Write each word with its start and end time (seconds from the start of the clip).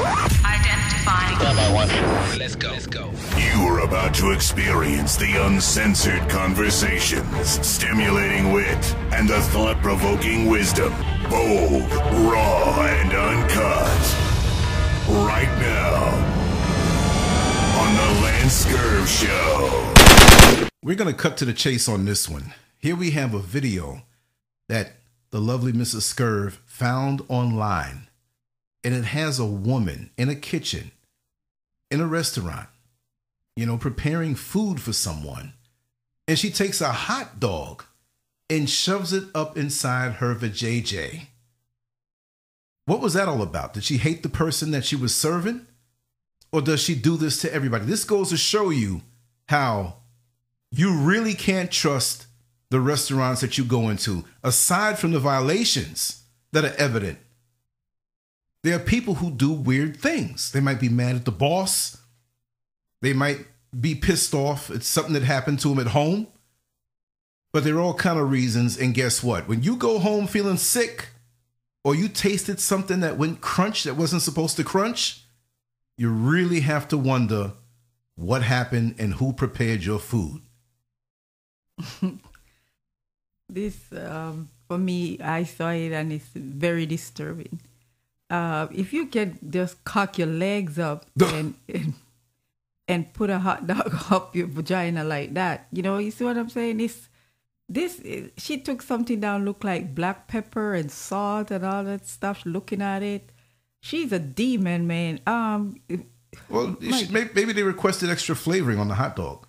Identifying. 0.00 1.38
Let's 2.38 2.54
go. 2.54 2.70
Let's 2.72 2.86
go. 2.86 3.10
You're 3.36 3.80
about 3.80 4.14
to 4.14 4.32
experience 4.32 5.16
the 5.16 5.44
uncensored 5.46 6.28
conversations, 6.28 7.48
stimulating 7.66 8.52
wit, 8.52 8.94
and 9.12 9.28
the 9.28 9.40
thought 9.40 9.80
provoking 9.82 10.46
wisdom. 10.46 10.92
Bold, 11.28 11.90
raw, 12.30 12.82
and 12.82 13.12
uncut. 13.12 14.16
Right 15.08 15.52
now, 15.58 16.04
on 17.80 17.94
The 17.96 18.20
Lance 18.22 18.64
Scurv 18.64 19.06
Show. 19.06 20.68
We're 20.82 20.96
going 20.96 21.12
to 21.12 21.20
cut 21.20 21.36
to 21.38 21.44
the 21.44 21.52
chase 21.52 21.88
on 21.88 22.04
this 22.04 22.28
one. 22.28 22.54
Here 22.78 22.96
we 22.96 23.10
have 23.10 23.34
a 23.34 23.38
video 23.38 24.02
that 24.68 24.92
the 25.30 25.40
lovely 25.40 25.72
Mrs. 25.72 26.14
Scurv 26.14 26.58
found 26.64 27.22
online, 27.28 28.08
and 28.84 28.94
it 28.94 29.04
has 29.04 29.38
a 29.38 29.44
woman 29.44 30.10
in 30.16 30.28
a 30.28 30.34
kitchen 30.34 30.90
in 31.90 32.00
a 32.00 32.06
restaurant, 32.06 32.68
you 33.56 33.66
know, 33.66 33.76
preparing 33.76 34.34
food 34.34 34.80
for 34.80 34.92
someone. 34.92 35.52
And 36.28 36.38
she 36.38 36.50
takes 36.50 36.80
a 36.80 36.92
hot 36.92 37.40
dog 37.40 37.84
and 38.48 38.70
shoves 38.70 39.12
it 39.12 39.24
up 39.34 39.56
inside 39.56 40.14
her 40.14 40.34
vajayjay. 40.34 41.26
What 42.86 43.00
was 43.00 43.14
that 43.14 43.28
all 43.28 43.42
about? 43.42 43.74
Did 43.74 43.84
she 43.84 43.98
hate 43.98 44.22
the 44.22 44.28
person 44.28 44.70
that 44.70 44.84
she 44.84 44.96
was 44.96 45.14
serving? 45.14 45.66
Or 46.52 46.60
does 46.60 46.80
she 46.80 46.94
do 46.94 47.16
this 47.16 47.40
to 47.42 47.52
everybody? 47.52 47.84
This 47.84 48.04
goes 48.04 48.30
to 48.30 48.36
show 48.36 48.70
you 48.70 49.02
how 49.48 49.96
you 50.72 50.96
really 50.96 51.34
can't 51.34 51.70
trust 51.70 52.26
the 52.70 52.80
restaurants 52.80 53.40
that 53.40 53.58
you 53.58 53.64
go 53.64 53.88
into, 53.88 54.24
aside 54.42 54.98
from 54.98 55.10
the 55.10 55.18
violations 55.18 56.22
that 56.52 56.64
are 56.64 56.74
evident. 56.76 57.18
There 58.62 58.76
are 58.76 58.80
people 58.80 59.14
who 59.14 59.30
do 59.30 59.52
weird 59.52 59.96
things. 59.96 60.52
They 60.52 60.60
might 60.60 60.80
be 60.80 60.88
mad 60.88 61.16
at 61.16 61.24
the 61.24 61.32
boss. 61.32 61.98
They 63.00 63.12
might 63.12 63.46
be 63.78 63.94
pissed 63.94 64.34
off 64.34 64.70
at 64.70 64.82
something 64.82 65.14
that 65.14 65.22
happened 65.22 65.60
to 65.60 65.68
them 65.68 65.78
at 65.78 65.88
home. 65.88 66.26
But 67.52 67.64
there 67.64 67.76
are 67.76 67.80
all 67.80 67.94
kind 67.94 68.18
of 68.18 68.30
reasons. 68.30 68.78
And 68.78 68.94
guess 68.94 69.22
what? 69.22 69.48
When 69.48 69.62
you 69.62 69.76
go 69.76 69.98
home 69.98 70.26
feeling 70.26 70.58
sick, 70.58 71.08
or 71.82 71.94
you 71.94 72.08
tasted 72.08 72.60
something 72.60 73.00
that 73.00 73.16
went 73.16 73.40
crunch 73.40 73.84
that 73.84 73.96
wasn't 73.96 74.22
supposed 74.22 74.56
to 74.56 74.64
crunch, 74.64 75.24
you 75.96 76.10
really 76.10 76.60
have 76.60 76.86
to 76.88 76.98
wonder 76.98 77.52
what 78.16 78.42
happened 78.42 78.96
and 78.98 79.14
who 79.14 79.32
prepared 79.32 79.84
your 79.84 79.98
food. 79.98 80.42
This, 83.52 83.92
um, 83.92 84.48
for 84.68 84.78
me, 84.78 85.18
I 85.18 85.42
saw 85.42 85.70
it 85.70 85.90
and 85.90 86.12
it's 86.12 86.28
very 86.34 86.86
disturbing. 86.86 87.60
Uh, 88.30 88.68
if 88.72 88.92
you 88.92 89.06
can 89.06 89.38
just 89.50 89.82
cock 89.84 90.16
your 90.18 90.28
legs 90.28 90.78
up 90.78 91.04
and, 91.20 91.54
and 91.68 91.94
and 92.88 93.12
put 93.12 93.28
a 93.30 93.38
hot 93.38 93.66
dog 93.66 93.92
up 94.10 94.34
your 94.34 94.46
vagina 94.46 95.02
like 95.04 95.34
that, 95.34 95.66
you 95.72 95.82
know, 95.82 95.98
you 95.98 96.10
see 96.10 96.24
what 96.24 96.36
I'm 96.38 96.48
saying? 96.48 96.78
This, 96.78 97.08
this, 97.68 98.00
she 98.36 98.58
took 98.58 98.82
something 98.82 99.20
down, 99.20 99.44
looked 99.44 99.62
like 99.64 99.94
black 99.94 100.26
pepper 100.26 100.74
and 100.74 100.90
salt 100.90 101.50
and 101.52 101.64
all 101.64 101.84
that 101.84 102.06
stuff. 102.06 102.42
Looking 102.44 102.82
at 102.82 103.02
it, 103.02 103.30
she's 103.80 104.10
a 104.12 104.18
demon, 104.18 104.86
man. 104.88 105.20
Um, 105.26 105.80
Well, 106.48 106.76
my- 106.80 107.06
may- 107.10 107.30
maybe 107.34 107.52
they 107.52 107.62
requested 107.62 108.10
extra 108.10 108.34
flavoring 108.34 108.78
on 108.80 108.88
the 108.88 108.94
hot 108.94 109.14
dog. 109.16 109.46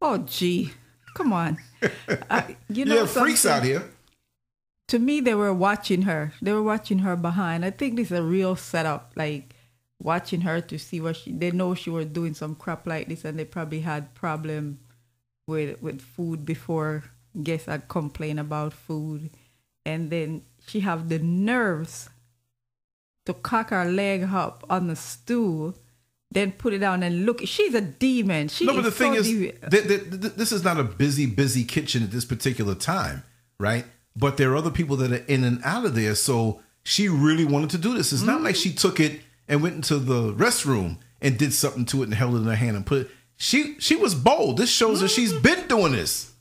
oh 0.00 0.18
gee, 0.18 0.72
come 1.14 1.32
on. 1.32 1.58
Uh, 2.30 2.42
you 2.68 2.84
know, 2.84 2.96
yeah, 3.02 3.06
freaks 3.06 3.46
out 3.46 3.62
here. 3.62 3.88
To 4.88 4.98
me 4.98 5.20
they 5.20 5.34
were 5.34 5.54
watching 5.54 6.02
her. 6.02 6.32
They 6.42 6.52
were 6.52 6.62
watching 6.62 7.00
her 7.00 7.16
behind. 7.16 7.64
I 7.64 7.70
think 7.70 7.96
this 7.96 8.10
is 8.10 8.18
a 8.18 8.22
real 8.22 8.56
setup 8.56 9.12
like 9.16 9.54
watching 10.00 10.42
her 10.42 10.60
to 10.60 10.78
see 10.78 11.00
what 11.00 11.16
she 11.16 11.32
they 11.32 11.50
know 11.50 11.74
she 11.74 11.90
was 11.90 12.06
doing 12.06 12.34
some 12.34 12.54
crap 12.54 12.86
like 12.86 13.08
this 13.08 13.24
and 13.24 13.38
they 13.38 13.44
probably 13.44 13.80
had 13.80 14.14
problem 14.14 14.78
with 15.46 15.80
with 15.82 16.00
food 16.00 16.44
before 16.44 17.04
guests 17.42 17.66
had 17.66 17.88
complained 17.88 18.40
about 18.40 18.72
food. 18.72 19.30
And 19.84 20.10
then 20.10 20.42
she 20.66 20.80
have 20.80 21.08
the 21.08 21.18
nerves 21.18 22.10
to 23.26 23.34
cock 23.34 23.70
her 23.70 23.84
leg 23.84 24.24
up 24.24 24.64
on 24.68 24.88
the 24.88 24.96
stool 24.96 25.74
then 26.30 26.52
put 26.52 26.74
it 26.74 26.78
down 26.78 27.02
and 27.02 27.24
look. 27.24 27.40
She's 27.44 27.74
a 27.74 27.80
demon. 27.80 28.48
She 28.48 28.66
No, 28.66 28.74
but 28.74 28.82
the 28.82 28.90
thing 28.90 29.14
so 29.14 29.20
is, 29.20 29.28
th- 29.28 29.60
th- 29.70 30.10
th- 30.10 30.34
this 30.34 30.52
is 30.52 30.62
not 30.62 30.78
a 30.78 30.84
busy, 30.84 31.26
busy 31.26 31.64
kitchen 31.64 32.02
at 32.02 32.10
this 32.10 32.24
particular 32.24 32.74
time, 32.74 33.22
right? 33.58 33.86
But 34.18 34.36
there 34.36 34.52
are 34.52 34.56
other 34.56 34.70
people 34.70 34.96
that 34.96 35.12
are 35.12 35.24
in 35.26 35.44
and 35.44 35.60
out 35.64 35.84
of 35.84 35.94
there. 35.94 36.14
So 36.14 36.60
she 36.82 37.08
really 37.08 37.44
wanted 37.44 37.70
to 37.70 37.78
do 37.78 37.94
this. 37.94 38.12
It's 38.12 38.22
not 38.22 38.42
like 38.42 38.56
she 38.56 38.72
took 38.72 38.98
it 38.98 39.20
and 39.46 39.62
went 39.62 39.76
into 39.76 39.98
the 39.98 40.32
restroom 40.34 40.98
and 41.20 41.38
did 41.38 41.52
something 41.52 41.84
to 41.86 42.02
it 42.02 42.06
and 42.06 42.14
held 42.14 42.34
it 42.34 42.38
in 42.38 42.44
her 42.44 42.56
hand 42.56 42.76
and 42.76 42.84
put 42.84 43.02
it. 43.02 43.10
She 43.36 43.76
she 43.78 43.94
was 43.94 44.14
bold. 44.16 44.56
This 44.56 44.70
shows 44.70 45.00
that 45.00 45.10
she's 45.10 45.32
been 45.32 45.68
doing 45.68 45.92
this. 45.92 46.32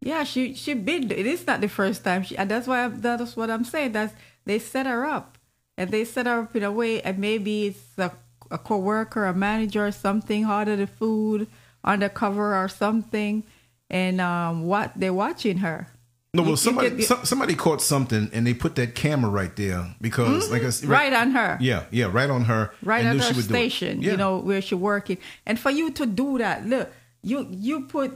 Yeah, 0.00 0.24
she 0.24 0.54
she 0.54 0.72
been. 0.72 1.10
It 1.10 1.26
is 1.26 1.46
not 1.46 1.60
the 1.60 1.68
first 1.68 2.02
time. 2.04 2.22
She, 2.22 2.36
and 2.36 2.50
that's 2.50 2.66
why 2.66 2.88
that's 2.88 3.36
what 3.36 3.50
I'm 3.50 3.64
saying. 3.64 3.92
That 3.92 4.14
they 4.46 4.58
set 4.58 4.86
her 4.86 5.04
up, 5.04 5.36
and 5.76 5.90
they 5.90 6.04
set 6.06 6.26
her 6.26 6.40
up 6.40 6.56
in 6.56 6.62
a 6.62 6.72
way, 6.72 7.02
and 7.02 7.18
maybe 7.18 7.66
it's 7.66 7.98
a, 7.98 8.12
a 8.50 8.56
coworker, 8.56 9.26
a 9.26 9.34
manager, 9.34 9.86
or 9.86 9.92
something, 9.92 10.46
order 10.46 10.76
the 10.76 10.86
food 10.86 11.46
undercover 11.84 12.56
or 12.56 12.68
something, 12.68 13.42
and 13.90 14.20
um, 14.20 14.64
what 14.64 14.92
they're 14.96 15.12
watching 15.12 15.58
her. 15.58 15.88
No, 16.36 16.42
well, 16.42 16.56
somebody 16.56 16.90
get 16.90 16.96
the- 16.98 17.02
some, 17.04 17.24
somebody 17.24 17.54
caught 17.54 17.80
something 17.82 18.30
and 18.32 18.46
they 18.46 18.54
put 18.54 18.74
that 18.76 18.94
camera 18.94 19.30
right 19.30 19.54
there 19.56 19.94
because, 20.00 20.50
like 20.50 20.62
I 20.62 20.70
said, 20.70 20.84
Mm-hmm. 20.84 20.92
right 20.92 21.12
on 21.12 21.30
her. 21.32 21.58
Yeah, 21.60 21.84
yeah, 21.90 22.06
right 22.12 22.30
on 22.30 22.44
her. 22.44 22.72
right 22.82 23.04
at 23.04 23.16
her 23.16 23.22
she 23.22 23.34
would 23.34 23.48
do 23.48 23.54
it. 23.54 23.58
station, 23.58 24.02
Yeah. 24.02 24.10
you 24.12 24.16
know, 24.16 24.38
where 24.38 24.60
she 24.62 24.74
working. 24.74 25.18
And 25.46 25.58
for 25.58 25.70
you 25.70 25.90
to 25.92 26.06
do 26.06 26.38
that, 26.38 26.66
look, 26.66 26.90
you 27.22 27.46
you 27.50 27.80
put 27.86 28.12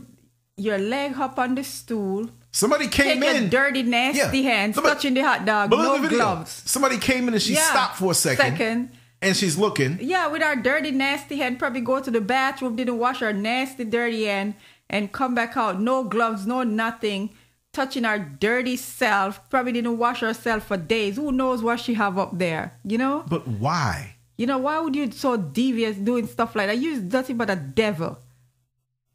your 0.56 0.78
leg 0.78 1.19
up 1.19 1.38
on 1.38 1.54
the 1.54 1.64
stool, 1.64 2.28
Somebody 2.53 2.88
came 2.88 3.22
in. 3.22 3.48
dirty, 3.48 3.82
nasty 3.82 4.41
Yeah. 4.41 4.50
hands, 4.50 4.75
Somebody- 4.75 4.94
touching 4.94 5.14
the 5.14 5.22
hot 5.22 5.44
dog, 5.47 5.70
no 5.70 5.94
at 5.97 6.03
the 6.03 6.09
video. 6.09 6.19
gloves. 6.19 6.62
Somebody 6.66 6.98
came 6.98 7.28
in 7.28 7.34
and 7.34 7.42
she 7.42 7.54
Yeah. 7.54 7.70
stopped 7.70 7.97
for 7.98 8.10
a 8.12 8.14
second, 8.14 8.44
Second. 8.59 8.91
and 9.22 9.36
she's 9.36 9.56
looking. 9.56 9.98
Yeah, 10.03 10.26
with 10.26 10.42
our 10.42 10.56
dirty, 10.56 10.91
nasty 10.91 11.36
hand, 11.36 11.59
probably 11.59 11.80
go 11.80 12.00
to 12.00 12.10
the 12.10 12.20
bathroom, 12.20 12.76
didn't 12.76 12.98
wash 12.98 13.22
our 13.22 13.32
nasty, 13.32 13.84
dirty 13.84 14.25
hand, 14.25 14.54
and 14.91 15.12
come 15.12 15.34
back 15.34 15.56
out, 15.56 15.80
no 15.80 16.03
gloves, 16.04 16.47
no 16.47 16.62
nothing, 16.64 17.30
touching 17.80 18.04
our 18.04 18.18
dirty 18.18 18.76
self. 18.76 19.48
Probably 19.48 19.72
didn't 19.72 19.96
wash 19.96 20.20
herself 20.20 20.64
for 20.66 20.76
days. 20.76 21.16
Who 21.16 21.32
knows 21.32 21.62
what 21.62 21.80
she 21.80 21.94
have 21.94 22.18
up 22.18 22.36
there? 22.36 22.78
You 22.84 22.98
know, 22.98 23.24
But 23.28 23.46
why? 23.48 24.16
you 24.36 24.46
know 24.46 24.58
why 24.58 24.78
would 24.80 24.96
you 24.96 25.10
so 25.10 25.36
devious 25.36 25.96
doing 25.96 26.26
stuff 26.26 26.54
like 26.56 26.66
that? 26.68 26.78
You're 26.78 27.00
nothing 27.00 27.36
but 27.36 27.48
a 27.50 27.56
devil. 27.56 28.18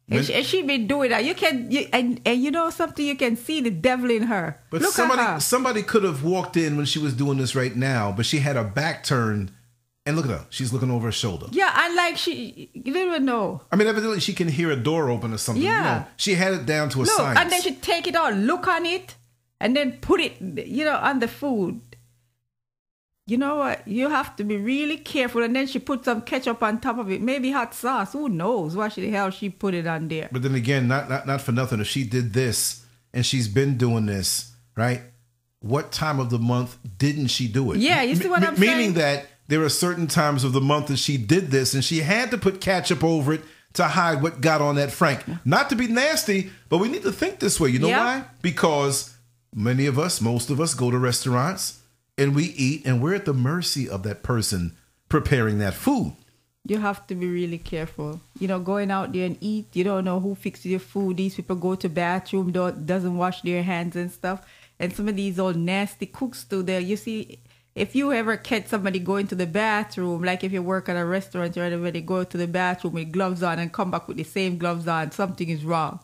And 0.08 0.24
she, 0.24 0.34
and 0.34 0.46
she 0.46 0.62
been 0.62 0.86
doing 0.86 1.10
that. 1.10 1.24
You 1.24 1.34
can, 1.34 1.68
you, 1.68 1.88
and 1.92 2.20
and 2.24 2.40
you 2.40 2.52
know 2.52 2.70
something. 2.70 3.04
You 3.04 3.16
can 3.16 3.36
see 3.36 3.60
the 3.60 3.70
devil 3.72 4.08
in 4.08 4.22
her. 4.22 4.60
But 4.70 4.82
Look 4.82 4.92
somebody 4.94 5.40
somebody 5.40 5.82
could 5.82 6.04
have 6.04 6.22
walked 6.22 6.56
in 6.56 6.76
when 6.76 6.86
she 6.86 7.00
was 7.00 7.12
doing 7.12 7.38
this 7.38 7.56
right 7.56 7.74
now, 7.74 8.12
but 8.16 8.24
she 8.24 8.38
had 8.38 8.54
her 8.54 8.62
back 8.62 9.02
turned, 9.02 9.50
and 10.06 10.16
look 10.16 10.24
at 10.26 10.30
her. 10.30 10.46
She's 10.50 10.72
looking 10.72 10.90
over 10.90 11.06
her 11.06 11.12
shoulder. 11.12 11.46
Yeah, 11.50 11.72
and 11.84 11.94
like 11.96 12.16
she, 12.16 12.70
you 12.72 12.82
didn't 12.92 13.08
even 13.08 13.24
know. 13.26 13.60
I 13.72 13.76
mean, 13.76 13.88
evidently 13.88 14.20
she 14.20 14.32
can 14.32 14.48
hear 14.48 14.70
a 14.70 14.76
door 14.76 15.10
open 15.10 15.32
or 15.34 15.38
something. 15.38 15.62
you 15.62 15.68
Yeah. 15.68 15.82
know. 15.82 16.04
she 16.16 16.34
had 16.34 16.54
it 16.54 16.64
down 16.66 16.88
to 16.90 16.98
a 17.00 17.04
Look, 17.04 17.08
science. 17.08 17.38
and 17.40 17.50
then 17.50 17.60
she 17.60 17.74
take 17.74 18.06
it 18.06 18.14
out, 18.16 18.34
look 18.34 18.66
on 18.68 18.86
it, 18.86 19.16
and 19.60 19.76
then 19.76 19.98
put 20.00 20.20
it, 20.20 20.40
you 20.40 20.84
know, 20.84 20.96
on 20.96 21.18
the 21.18 21.28
food. 21.28 21.80
You 23.28 23.36
know 23.38 23.56
what? 23.56 23.86
You 23.88 24.08
have 24.08 24.36
to 24.36 24.44
be 24.44 24.56
really 24.56 24.98
careful. 24.98 25.42
And 25.42 25.56
then 25.56 25.66
she 25.66 25.80
put 25.80 26.04
some 26.04 26.22
ketchup 26.22 26.62
on 26.62 26.78
top 26.80 26.98
of 26.98 27.10
it, 27.10 27.20
maybe 27.20 27.50
hot 27.50 27.74
sauce. 27.74 28.12
Who 28.12 28.28
knows 28.28 28.76
what 28.76 28.94
the 28.94 29.10
hell 29.10 29.30
she 29.30 29.48
put 29.50 29.74
it 29.74 29.84
on 29.86 30.06
there? 30.06 30.28
But 30.30 30.42
then 30.42 30.54
again, 30.54 30.86
not, 30.86 31.08
not 31.08 31.26
not 31.26 31.40
for 31.40 31.50
nothing. 31.50 31.80
If 31.80 31.88
she 31.88 32.04
did 32.04 32.32
this 32.32 32.84
and 33.12 33.26
she's 33.26 33.48
been 33.48 33.76
doing 33.78 34.06
this, 34.06 34.52
right? 34.76 35.00
What 35.58 35.90
time 35.90 36.20
of 36.20 36.30
the 36.30 36.38
month 36.38 36.78
didn't 36.98 37.28
she 37.28 37.48
do 37.48 37.72
it? 37.72 37.78
Yeah, 37.78 38.02
you 38.02 38.14
see 38.14 38.28
what 38.28 38.42
M- 38.44 38.54
I'm 38.54 38.60
Meaning 38.60 38.76
saying? 38.76 38.94
that 38.94 39.26
there 39.48 39.62
are 39.62 39.68
certain 39.68 40.06
times 40.06 40.44
of 40.44 40.52
the 40.52 40.60
month 40.60 40.88
that 40.88 40.98
she 40.98 41.16
did 41.16 41.50
this 41.50 41.74
and 41.74 41.84
she 41.84 42.00
had 42.00 42.30
to 42.30 42.38
put 42.38 42.60
ketchup 42.60 43.04
over 43.04 43.34
it 43.34 43.42
to 43.74 43.84
hide 43.84 44.22
what 44.22 44.40
got 44.40 44.60
on 44.60 44.76
that 44.76 44.90
Frank. 44.90 45.22
Not 45.44 45.68
to 45.70 45.76
be 45.76 45.86
nasty, 45.86 46.50
but 46.68 46.78
we 46.78 46.88
need 46.88 47.02
to 47.02 47.12
think 47.12 47.38
this 47.38 47.60
way. 47.60 47.68
You 47.70 47.78
know 47.78 47.88
Yeah. 47.88 48.04
why? 48.20 48.24
Because 48.42 49.14
many 49.54 49.86
of 49.86 49.98
us, 49.98 50.20
most 50.20 50.50
of 50.50 50.60
us, 50.60 50.74
go 50.74 50.90
to 50.90 50.98
restaurants 50.98 51.80
and 52.18 52.34
we 52.34 52.44
eat 52.44 52.86
and 52.86 53.02
we're 53.02 53.14
at 53.14 53.24
the 53.26 53.34
mercy 53.34 53.88
of 53.88 54.02
that 54.04 54.22
person 54.22 54.72
preparing 55.08 55.58
that 55.58 55.74
food. 55.74 56.12
You 56.68 56.78
have 56.78 57.06
to 57.06 57.14
be 57.14 57.28
really 57.28 57.58
careful. 57.58 58.20
You 58.40 58.48
know, 58.48 58.58
going 58.58 58.90
out 58.90 59.12
there 59.12 59.26
and 59.26 59.36
eat, 59.40 59.66
you 59.74 59.84
don't 59.84 60.04
know 60.04 60.18
who 60.18 60.34
fixes 60.34 60.66
your 60.66 60.80
food. 60.80 61.16
These 61.18 61.36
people 61.36 61.54
go 61.54 61.76
to 61.76 61.88
bathroom, 61.88 62.50
don't, 62.50 62.84
doesn't 62.86 63.16
wash 63.16 63.42
their 63.42 63.62
hands 63.62 63.94
and 63.94 64.10
stuff. 64.10 64.44
And 64.80 64.92
some 64.92 65.06
of 65.08 65.14
these 65.16 65.38
old 65.38 65.56
nasty 65.56 66.06
cooks 66.06 66.42
too 66.44 66.62
there. 66.64 66.80
You 66.80 66.96
see, 66.96 67.38
if 67.76 67.94
you 67.94 68.10
ever 68.10 68.38
catch 68.38 68.68
somebody 68.68 68.98
going 68.98 69.26
to 69.26 69.34
the 69.34 69.46
bathroom, 69.46 70.22
like 70.22 70.42
if 70.42 70.50
you 70.50 70.62
work 70.62 70.88
at 70.88 70.96
a 70.96 71.04
restaurant 71.04 71.54
or 71.58 71.64
whatever, 71.64 71.90
they 71.90 72.00
go 72.00 72.24
to 72.24 72.36
the 72.38 72.48
bathroom 72.48 72.94
with 72.94 73.12
gloves 73.12 73.42
on 73.42 73.58
and 73.58 73.70
come 73.70 73.90
back 73.90 74.08
with 74.08 74.16
the 74.16 74.24
same 74.24 74.56
gloves 74.56 74.88
on, 74.88 75.12
something 75.12 75.50
is 75.50 75.62
wrong. 75.62 76.00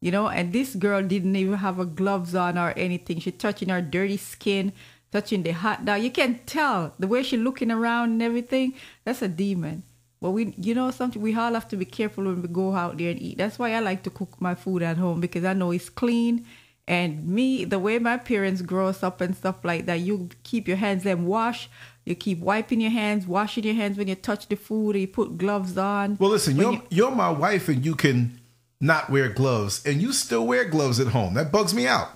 You 0.00 0.12
know, 0.12 0.28
and 0.28 0.50
this 0.50 0.74
girl 0.74 1.02
didn't 1.02 1.36
even 1.36 1.58
have 1.58 1.76
her 1.76 1.84
gloves 1.84 2.34
on 2.34 2.56
or 2.56 2.72
anything. 2.74 3.20
She 3.20 3.32
touching 3.32 3.68
her 3.68 3.82
dirty 3.82 4.16
skin, 4.16 4.72
touching 5.12 5.42
the 5.42 5.50
hot 5.50 5.84
dog. 5.84 6.00
You 6.02 6.10
can 6.10 6.38
tell 6.46 6.94
the 6.98 7.06
way 7.06 7.22
she 7.22 7.36
looking 7.36 7.70
around 7.70 8.12
and 8.12 8.22
everything. 8.22 8.72
That's 9.04 9.20
a 9.20 9.28
demon. 9.28 9.82
But 10.22 10.30
we, 10.30 10.54
you 10.56 10.74
know, 10.74 10.90
something 10.90 11.20
we 11.20 11.34
all 11.34 11.52
have 11.52 11.68
to 11.68 11.76
be 11.76 11.84
careful 11.84 12.24
when 12.24 12.40
we 12.40 12.48
go 12.48 12.74
out 12.74 12.96
there 12.96 13.10
and 13.10 13.20
eat. 13.20 13.36
That's 13.36 13.58
why 13.58 13.72
I 13.72 13.80
like 13.80 14.02
to 14.04 14.10
cook 14.10 14.40
my 14.40 14.54
food 14.54 14.82
at 14.82 14.96
home 14.96 15.20
because 15.20 15.44
I 15.44 15.52
know 15.52 15.70
it's 15.70 15.90
clean. 15.90 16.46
And 16.88 17.28
me, 17.28 17.64
the 17.64 17.78
way 17.78 17.98
my 17.98 18.16
parents 18.16 18.62
grow 18.62 18.88
us 18.88 19.02
up 19.02 19.20
and 19.20 19.36
stuff 19.36 19.64
like 19.64 19.86
that, 19.86 20.00
you 20.00 20.28
keep 20.42 20.66
your 20.66 20.76
hands 20.76 21.04
them 21.04 21.26
wash. 21.26 21.68
You 22.04 22.14
keep 22.14 22.40
wiping 22.40 22.80
your 22.80 22.90
hands, 22.90 23.26
washing 23.26 23.62
your 23.64 23.74
hands 23.74 23.96
when 23.96 24.08
you 24.08 24.16
touch 24.16 24.48
the 24.48 24.56
food. 24.56 24.96
You 24.96 25.06
put 25.06 25.38
gloves 25.38 25.78
on. 25.78 26.16
Well, 26.18 26.30
listen, 26.30 26.56
you're 26.56 26.72
you- 26.72 26.82
you're 26.90 27.10
my 27.14 27.30
wife, 27.30 27.68
and 27.68 27.84
you 27.84 27.94
can 27.94 28.40
not 28.80 29.10
wear 29.10 29.28
gloves, 29.28 29.82
and 29.86 30.00
you 30.00 30.12
still 30.12 30.46
wear 30.46 30.64
gloves 30.64 30.98
at 30.98 31.08
home. 31.08 31.34
That 31.34 31.52
bugs 31.52 31.74
me 31.74 31.86
out. 31.86 32.08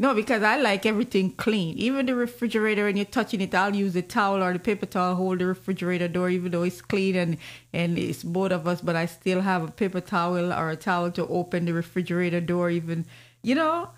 No, 0.00 0.14
because 0.14 0.44
I 0.44 0.56
like 0.58 0.86
everything 0.86 1.32
clean. 1.32 1.76
Even 1.76 2.06
the 2.06 2.14
refrigerator, 2.14 2.84
when 2.84 2.96
you're 2.96 3.04
touching 3.04 3.40
it, 3.40 3.52
I'll 3.52 3.74
use 3.74 3.96
a 3.96 4.02
towel 4.02 4.40
or 4.44 4.52
the 4.52 4.60
paper 4.60 4.86
towel 4.86 5.16
hold 5.16 5.40
the 5.40 5.46
refrigerator 5.46 6.06
door, 6.06 6.30
even 6.30 6.52
though 6.52 6.62
it's 6.62 6.80
clean 6.80 7.16
and 7.16 7.36
and 7.72 7.98
it's 7.98 8.22
both 8.22 8.52
of 8.52 8.68
us. 8.68 8.80
But 8.80 8.94
I 8.94 9.06
still 9.06 9.40
have 9.40 9.64
a 9.64 9.72
paper 9.72 10.00
towel 10.00 10.52
or 10.52 10.70
a 10.70 10.76
towel 10.76 11.10
to 11.10 11.26
open 11.26 11.64
the 11.64 11.72
refrigerator 11.74 12.40
door, 12.40 12.70
even 12.70 13.06
you 13.48 13.54
know. 13.54 13.88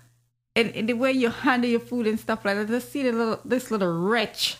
And, 0.55 0.75
and 0.75 0.89
the 0.89 0.93
way 0.93 1.11
you 1.11 1.29
handle 1.29 1.69
your 1.69 1.79
food 1.79 2.07
and 2.07 2.19
stuff 2.19 2.43
like 2.43 2.57
that, 2.57 2.67
just 2.67 2.91
see 2.91 3.03
the 3.03 3.11
little 3.11 3.39
this 3.45 3.71
little 3.71 3.93
wretch, 4.09 4.57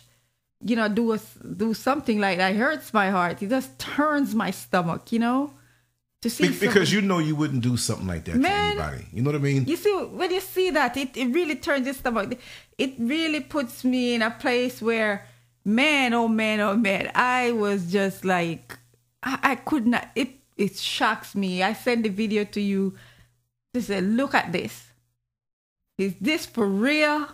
you 0.64 0.76
know, 0.76 0.88
do 0.88 1.14
a, 1.14 1.20
do 1.58 1.74
something 1.74 2.20
like 2.20 2.38
that. 2.38 2.56
Hurts 2.56 2.94
my 2.94 3.10
heart. 3.10 3.42
It 3.42 3.50
just 3.50 3.78
turns 3.78 4.34
my 4.34 4.52
stomach, 4.52 5.12
you 5.12 5.20
know. 5.20 5.54
To 6.22 6.30
see 6.30 6.50
Be- 6.50 6.60
because 6.60 6.94
you 6.94 7.02
know 7.02 7.18
you 7.20 7.36
wouldn't 7.36 7.64
do 7.64 7.76
something 7.76 8.08
like 8.08 8.26
that 8.26 8.36
Man. 8.36 8.78
to 8.78 8.84
anybody. 8.84 9.08
You 9.12 9.22
know 9.24 9.32
what 9.32 9.38
I 9.38 9.44
mean? 9.44 9.66
you 9.66 9.76
see, 9.76 9.92
when 9.92 10.32
you 10.32 10.40
see 10.40 10.70
that, 10.70 10.96
it, 10.96 11.18
it 11.18 11.34
really 11.34 11.56
turns 11.56 11.86
your 11.86 11.96
stomach. 11.96 12.40
It 12.78 12.94
really 13.00 13.42
puts 13.42 13.84
me 13.84 14.14
in 14.14 14.22
a 14.22 14.32
place 14.32 14.82
where, 14.82 15.26
man, 15.66 16.14
oh 16.14 16.28
man, 16.28 16.60
oh 16.60 16.76
man, 16.78 17.12
I 17.16 17.52
was 17.52 17.92
just 17.92 18.24
like, 18.24 18.78
I, 19.24 19.40
I 19.44 19.56
could 19.56 19.88
not. 19.88 20.10
It 20.16 20.30
it 20.58 20.78
shocks 20.78 21.36
me. 21.36 21.64
I 21.64 21.74
send 21.74 22.06
the 22.06 22.10
video 22.10 22.44
to 22.46 22.62
you. 22.62 22.96
To 23.74 23.82
say, 23.82 24.02
look 24.02 24.34
at 24.34 24.52
this. 24.52 24.88
Is 25.98 26.16
this 26.20 26.46
for 26.46 26.68
real? 26.68 27.28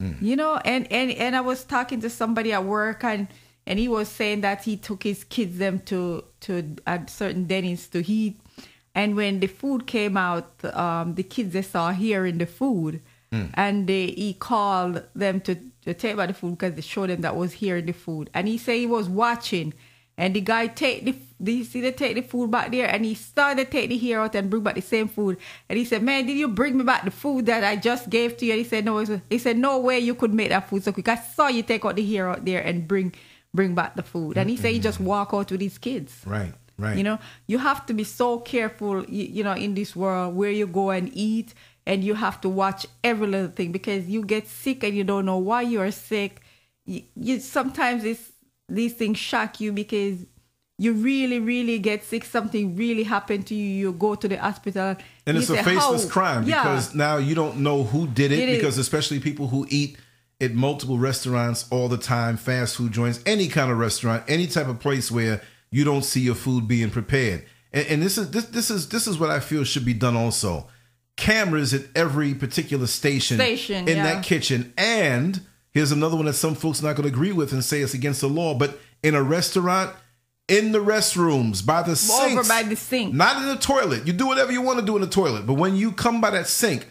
Hmm. 0.00 0.12
You 0.20 0.36
know, 0.36 0.56
and 0.64 0.90
and 0.90 1.10
and 1.12 1.36
I 1.36 1.40
was 1.40 1.64
talking 1.64 2.00
to 2.00 2.10
somebody 2.10 2.52
at 2.52 2.64
work 2.64 3.04
and 3.04 3.28
and 3.66 3.78
he 3.78 3.88
was 3.88 4.08
saying 4.08 4.40
that 4.40 4.64
he 4.64 4.76
took 4.76 5.02
his 5.02 5.24
kids 5.24 5.58
them 5.58 5.80
to 5.80 6.24
to 6.40 6.76
a 6.86 7.00
certain 7.06 7.44
Denny's 7.44 7.88
to 7.88 8.08
eat, 8.10 8.40
and 8.94 9.16
when 9.16 9.40
the 9.40 9.46
food 9.46 9.86
came 9.86 10.16
out, 10.16 10.64
um, 10.74 11.14
the 11.14 11.22
kids 11.22 11.52
they 11.52 11.62
saw 11.62 11.92
here 11.92 12.26
in 12.26 12.38
the 12.38 12.46
food, 12.46 13.00
hmm. 13.30 13.46
and 13.54 13.86
they 13.86 14.06
he 14.06 14.34
called 14.34 15.02
them 15.14 15.40
to 15.42 15.54
to 15.82 15.94
take 15.94 16.14
about 16.14 16.28
the 16.28 16.34
food 16.34 16.58
because 16.58 16.74
they 16.74 16.80
showed 16.80 17.10
them 17.10 17.20
that 17.20 17.36
was 17.36 17.52
here 17.52 17.76
in 17.76 17.86
the 17.86 17.92
food, 17.92 18.30
and 18.34 18.48
he 18.48 18.58
said 18.58 18.76
he 18.76 18.86
was 18.86 19.08
watching, 19.08 19.74
and 20.16 20.34
the 20.34 20.40
guy 20.40 20.66
take 20.66 21.04
the 21.04 21.14
the 21.40 21.64
see 21.64 21.80
they 21.80 21.92
take 21.92 22.14
the 22.14 22.22
food 22.22 22.50
back 22.50 22.70
there, 22.70 22.88
and 22.88 23.04
he 23.04 23.14
started 23.14 23.64
to 23.64 23.70
take 23.70 23.90
the 23.90 23.98
hair 23.98 24.20
out 24.20 24.34
and 24.34 24.48
bring 24.48 24.62
back 24.62 24.76
the 24.76 24.82
same 24.82 25.08
food, 25.08 25.36
and 25.68 25.78
he 25.78 25.84
said, 25.84 26.02
"Man, 26.02 26.26
did 26.26 26.36
you 26.36 26.48
bring 26.48 26.76
me 26.76 26.84
back 26.84 27.04
the 27.04 27.10
food 27.10 27.46
that 27.46 27.64
I 27.64 27.76
just 27.76 28.08
gave 28.10 28.36
to 28.38 28.46
you?" 28.46 28.52
And 28.52 28.58
he 28.58 28.64
said, 28.64 28.84
"No." 28.84 28.98
He 29.28 29.38
said- 29.38 29.58
"No 29.58 29.80
way 29.80 29.98
you 29.98 30.14
could 30.14 30.32
make 30.32 30.50
that 30.50 30.68
food 30.68 30.84
so 30.84 30.92
quick. 30.92 31.08
I 31.08 31.16
saw 31.16 31.48
you 31.48 31.62
take 31.62 31.84
out 31.84 31.96
the 31.96 32.06
hair 32.06 32.28
out 32.28 32.44
there 32.44 32.62
and 32.62 32.86
bring 32.86 33.12
bring 33.52 33.74
back 33.74 33.96
the 33.96 34.02
food." 34.02 34.36
And 34.38 34.48
he 34.48 34.56
said, 34.56 34.72
"He 34.72 34.78
just 34.78 34.98
mm-hmm. 34.98 35.06
walk 35.06 35.30
out 35.32 35.50
with 35.50 35.60
his 35.60 35.78
kids." 35.78 36.22
Right, 36.24 36.54
right. 36.78 36.96
You 36.96 37.02
know, 37.02 37.18
you 37.46 37.58
have 37.58 37.86
to 37.86 37.94
be 37.94 38.04
so 38.04 38.38
careful, 38.38 39.04
you, 39.06 39.24
you 39.24 39.44
know, 39.44 39.54
in 39.54 39.74
this 39.74 39.96
world 39.96 40.36
where 40.36 40.50
you 40.50 40.66
go 40.66 40.90
and 40.90 41.10
eat, 41.12 41.54
and 41.86 42.04
you 42.04 42.14
have 42.14 42.40
to 42.42 42.48
watch 42.48 42.86
every 43.02 43.26
little 43.26 43.50
thing 43.50 43.72
because 43.72 44.08
you 44.08 44.24
get 44.24 44.46
sick 44.46 44.84
and 44.84 44.96
you 44.96 45.04
don't 45.04 45.26
know 45.26 45.38
why 45.38 45.62
you 45.62 45.80
are 45.80 45.90
sick. 45.90 46.40
You, 46.84 47.02
you 47.16 47.40
sometimes 47.40 48.04
it's 48.04 48.31
these 48.74 48.94
things 48.94 49.18
shock 49.18 49.60
you 49.60 49.72
because 49.72 50.26
you 50.78 50.92
really, 50.94 51.38
really 51.38 51.78
get 51.78 52.02
sick. 52.04 52.24
Something 52.24 52.74
really 52.76 53.04
happened 53.04 53.46
to 53.48 53.54
you. 53.54 53.66
You 53.66 53.92
go 53.92 54.14
to 54.14 54.26
the 54.26 54.36
hospital, 54.36 54.96
and 55.26 55.36
it's 55.36 55.48
a 55.50 55.56
say, 55.56 55.62
faceless 55.62 56.04
"How?" 56.04 56.10
crime 56.10 56.44
Yeah. 56.44 56.62
because 56.62 56.94
now 56.94 57.18
you 57.18 57.34
don't 57.34 57.58
know 57.58 57.84
who 57.84 58.06
did 58.06 58.32
it 58.32 58.36
Did 58.36 58.48
it. 58.48 58.56
because 58.58 58.78
especially 58.78 59.20
people 59.20 59.48
who 59.48 59.66
eat 59.70 59.96
at 60.40 60.54
multiple 60.54 60.98
restaurants 60.98 61.66
all 61.70 61.88
the 61.88 61.98
time, 61.98 62.36
fast 62.36 62.76
food 62.76 62.90
joints, 62.92 63.20
any 63.26 63.46
kind 63.48 63.70
of 63.70 63.78
restaurant, 63.78 64.24
any 64.26 64.46
type 64.48 64.66
of 64.66 64.80
place 64.80 65.10
where 65.10 65.40
you 65.70 65.84
don't 65.84 66.04
see 66.04 66.20
your 66.20 66.34
food 66.34 66.66
being 66.66 66.90
prepared. 66.90 67.44
And, 67.72 67.86
and 67.86 68.02
this 68.02 68.18
is 68.18 68.30
this 68.30 68.46
this 68.46 68.70
is 68.70 68.88
this 68.88 69.06
is 69.06 69.18
what 69.18 69.30
I 69.30 69.38
feel 69.40 69.62
should 69.64 69.84
be 69.84 69.94
done 69.94 70.16
also. 70.16 70.66
Cameras 71.16 71.72
at 71.74 71.82
every 71.94 72.34
particular 72.34 72.86
station, 72.86 73.36
Station, 73.36 73.86
in 73.86 73.98
yeah. 73.98 74.14
that 74.14 74.24
kitchen. 74.24 74.72
And 74.76 75.42
here's 75.72 75.92
another 75.92 76.16
one 76.16 76.26
that 76.26 76.34
some 76.34 76.54
folks 76.54 76.82
not 76.82 76.96
going 76.96 77.08
to 77.08 77.14
agree 77.14 77.32
with 77.32 77.52
and 77.52 77.64
say 77.64 77.80
it's 77.80 77.94
against 77.94 78.20
the 78.20 78.28
law, 78.28 78.54
but 78.54 78.78
in 79.02 79.14
a 79.14 79.22
restaurant, 79.22 79.94
in 80.48 80.72
the 80.72 80.78
restrooms, 80.78 81.64
by 81.64 81.82
the 81.82 81.92
Over 82.22 82.46
by 82.48 82.62
the 82.62 82.76
sink. 82.76 83.14
not 83.14 83.40
in 83.42 83.48
the 83.48 83.56
toilet. 83.56 84.06
You 84.06 84.12
do 84.12 84.26
whatever 84.26 84.52
you 84.52 84.60
want 84.62 84.80
to 84.80 84.84
do 84.86 84.96
in 84.96 85.00
the 85.02 85.08
toilet, 85.08 85.46
but 85.46 85.54
when 85.54 85.76
you 85.76 85.92
come 85.92 86.20
by 86.20 86.30
that 86.30 86.46
sink, 86.46 86.86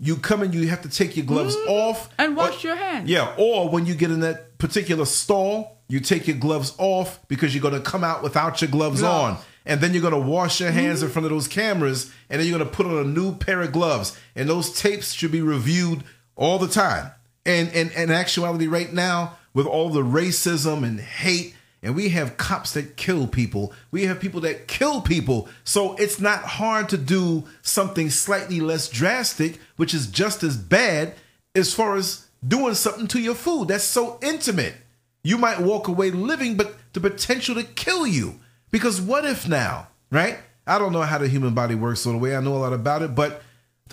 you 0.00 0.16
come 0.16 0.42
and 0.42 0.52
you 0.52 0.66
have 0.68 0.82
to 0.82 0.88
take 0.88 1.16
your 1.16 1.24
gloves 1.26 1.54
off 1.68 2.08
Mm-hmm. 2.10 2.14
and 2.22 2.36
wash 2.36 2.64
Or- 2.64 2.68
your 2.68 2.76
hands. 2.76 3.08
Yeah, 3.08 3.34
or 3.38 3.68
when 3.68 3.86
you 3.86 3.94
get 3.94 4.10
in 4.10 4.20
that 4.20 4.58
particular 4.58 5.04
stall, 5.04 5.78
you 5.88 6.00
take 6.00 6.26
your 6.26 6.36
gloves 6.36 6.74
off 6.78 7.20
because 7.28 7.54
you're 7.54 7.62
going 7.62 7.74
to 7.74 7.80
come 7.80 8.02
out 8.02 8.22
without 8.22 8.60
your 8.62 8.70
gloves 8.70 9.00
Gloves. 9.00 9.38
on. 9.38 9.44
And 9.66 9.80
then 9.80 9.92
you're 9.94 10.02
going 10.02 10.12
to 10.12 10.18
wash 10.28 10.60
your 10.60 10.70
hands 10.72 10.98
Mm-hmm. 10.98 11.06
in 11.06 11.12
front 11.12 11.26
of 11.26 11.30
those 11.30 11.46
cameras, 11.48 12.10
and 12.28 12.40
then 12.40 12.48
you're 12.48 12.58
going 12.58 12.68
to 12.68 12.74
put 12.76 12.86
on 12.86 12.98
a 12.98 13.04
new 13.04 13.34
pair 13.36 13.62
of 13.62 13.70
gloves. 13.72 14.18
And 14.34 14.48
those 14.48 14.72
tapes 14.78 15.12
should 15.12 15.30
be 15.32 15.40
reviewed 15.40 16.02
all 16.36 16.58
the 16.58 16.68
time. 16.68 17.12
And 17.46 17.70
and 17.72 17.92
in 17.92 18.10
actuality, 18.10 18.66
right 18.66 18.92
now, 18.92 19.36
with 19.52 19.66
all 19.66 19.90
the 19.90 20.02
racism 20.02 20.84
and 20.84 21.00
hate, 21.00 21.54
and 21.82 21.94
we 21.94 22.08
have 22.10 22.38
cops 22.38 22.72
that 22.72 22.96
kill 22.96 23.26
people, 23.26 23.72
we 23.90 24.04
have 24.04 24.18
people 24.18 24.40
that 24.40 24.66
kill 24.66 25.02
people. 25.02 25.48
So 25.64 25.94
it's 25.96 26.18
not 26.18 26.40
hard 26.40 26.88
to 26.88 26.96
do 26.96 27.44
something 27.62 28.08
slightly 28.08 28.60
less 28.60 28.88
drastic, 28.88 29.58
which 29.76 29.92
is 29.92 30.06
just 30.06 30.42
as 30.42 30.56
bad 30.56 31.14
as 31.54 31.74
far 31.74 31.96
as 31.96 32.26
doing 32.46 32.74
something 32.74 33.06
to 33.08 33.20
your 33.20 33.34
food. 33.34 33.68
That's 33.68 33.84
so 33.84 34.18
intimate. 34.22 34.74
You 35.22 35.38
might 35.38 35.60
walk 35.60 35.88
away 35.88 36.10
living, 36.10 36.56
but 36.56 36.74
the 36.92 37.00
potential 37.00 37.54
to 37.56 37.64
kill 37.64 38.06
you. 38.06 38.40
Because 38.70 39.00
what 39.00 39.24
if 39.24 39.48
now, 39.48 39.88
right? 40.10 40.38
I 40.66 40.78
don't 40.78 40.92
know 40.92 41.02
how 41.02 41.18
the 41.18 41.28
human 41.28 41.54
body 41.54 41.74
works 41.74 42.06
all 42.06 42.12
the 42.12 42.18
way. 42.18 42.34
I 42.34 42.40
know 42.40 42.56
a 42.56 42.58
lot 42.58 42.72
about 42.72 43.02
it, 43.02 43.14
but 43.14 43.42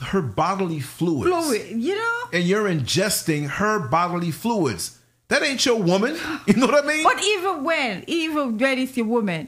her 0.01 0.21
bodily 0.21 0.80
fluids. 0.80 1.30
Fluid, 1.30 1.81
you 1.81 1.95
know. 1.95 2.19
And 2.33 2.44
you're 2.44 2.68
ingesting 2.69 3.48
her 3.48 3.80
bodily 3.80 4.31
fluids. 4.31 4.98
That 5.30 5.44
ain't 5.44 5.65
your 5.65 5.77
woman. 5.81 6.18
You 6.48 6.56
know 6.56 6.65
what 6.68 6.83
I 6.83 6.88
mean? 6.88 7.03
But 7.03 7.24
even 7.24 7.63
when, 7.63 8.03
even 8.07 8.57
when 8.57 8.80
it's 8.80 8.98
your 8.98 9.06
woman, 9.06 9.48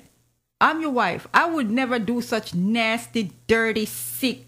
I'm 0.62 0.79
your 0.79 0.91
wife. 0.91 1.27
I 1.33 1.45
would 1.50 1.69
never 1.69 2.00
do 2.00 2.22
such 2.22 2.53
nasty, 2.53 3.31
dirty, 3.48 3.86
sick. 3.86 4.45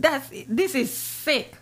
That's 0.00 0.28
this 0.48 0.74
is 0.74 0.92
sick. 0.92 1.56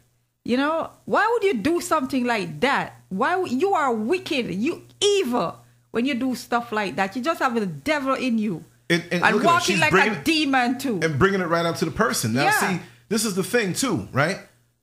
You 0.45 0.57
know 0.57 0.91
why 1.05 1.27
would 1.33 1.43
you 1.45 1.55
do 1.55 1.81
something 1.81 2.25
like 2.25 2.61
that? 2.61 3.01
Why 3.09 3.43
you 3.45 3.75
are 3.75 3.93
wicked, 3.93 4.53
you 4.55 4.83
evil 5.01 5.59
when 5.91 6.05
you 6.07 6.15
do 6.15 6.35
stuff 6.35 6.73
like 6.73 6.97
that. 6.97 7.17
You 7.17 7.23
just 7.23 7.41
have 7.41 7.55
the 7.55 7.67
devil 7.67 8.15
in 8.15 8.39
you 8.39 8.65
And- 8.91 9.03
and 9.11 9.23
and 9.25 9.37
look 9.37 9.45
at 9.45 9.49
her, 9.49 9.55
walking 9.55 9.81
like 9.81 9.91
bringing 9.91 10.15
a 10.15 10.23
demon 10.25 10.79
too. 10.79 11.01
and 11.03 11.19
bringing 11.19 11.41
it 11.41 11.47
right 11.47 11.65
up 11.67 11.77
to 11.77 11.85
the 11.85 11.91
person. 11.91 12.35
Now, 12.35 12.45
Yeah. 12.45 12.61
see, 12.79 12.81
this 13.09 13.25
is 13.25 13.35
the 13.35 13.45
thing 13.45 13.73
too, 13.73 14.09
right? 14.13 14.39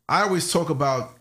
I 0.07 0.21
always 0.21 0.51
talk 0.51 0.69
about 0.69 1.17